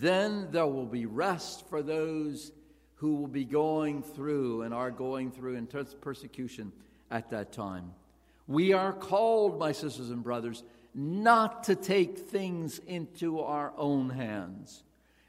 Then 0.00 0.48
there 0.50 0.66
will 0.66 0.86
be 0.86 1.06
rest 1.06 1.68
for 1.68 1.82
those 1.82 2.52
who 2.94 3.16
will 3.16 3.28
be 3.28 3.44
going 3.44 4.02
through 4.02 4.62
and 4.62 4.72
are 4.72 4.90
going 4.90 5.30
through 5.30 5.56
intense 5.56 5.94
persecution 6.00 6.72
at 7.10 7.30
that 7.30 7.52
time. 7.52 7.92
We 8.46 8.72
are 8.72 8.92
called, 8.92 9.58
my 9.58 9.72
sisters 9.72 10.10
and 10.10 10.22
brothers, 10.22 10.62
not 10.94 11.64
to 11.64 11.74
take 11.74 12.18
things 12.18 12.78
into 12.78 13.40
our 13.40 13.72
own 13.76 14.10
hands, 14.10 14.82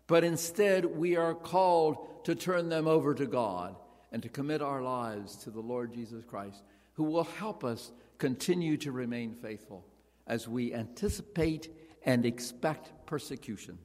but 0.07 0.23
instead 0.23 0.85
we 0.85 1.15
are 1.15 1.33
called 1.33 2.25
to 2.25 2.35
turn 2.35 2.69
them 2.69 2.87
over 2.87 3.13
to 3.13 3.25
God 3.25 3.75
and 4.11 4.23
to 4.23 4.29
commit 4.29 4.61
our 4.61 4.81
lives 4.81 5.35
to 5.37 5.51
the 5.51 5.59
Lord 5.59 5.93
Jesus 5.93 6.23
Christ, 6.23 6.61
who 6.93 7.03
will 7.03 7.23
help 7.23 7.63
us 7.63 7.91
continue 8.17 8.77
to 8.77 8.91
remain 8.91 9.33
faithful 9.33 9.83
as 10.27 10.47
we 10.47 10.73
anticipate 10.73 11.69
and 12.05 12.25
expect 12.25 12.91
persecution. 13.05 13.77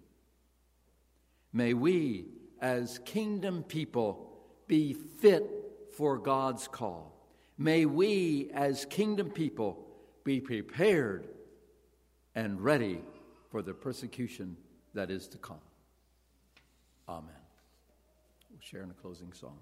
May 1.52 1.74
we, 1.74 2.26
as 2.60 2.98
kingdom 3.04 3.62
people, 3.62 4.30
be 4.66 4.92
fit 4.92 5.44
for 5.96 6.18
God's 6.18 6.68
call. 6.68 7.26
May 7.56 7.86
we, 7.86 8.50
as 8.54 8.84
kingdom 8.84 9.30
people, 9.30 9.86
be 10.24 10.40
prepared 10.40 11.28
and 12.34 12.60
ready 12.60 13.00
for 13.50 13.62
the 13.62 13.74
persecution 13.74 14.56
that 14.94 15.10
is 15.10 15.26
to 15.28 15.38
come. 15.38 15.60
Amen. 17.08 17.30
We'll 18.50 18.60
share 18.60 18.82
in 18.82 18.90
a 18.90 18.94
closing 18.94 19.32
song. 19.32 19.58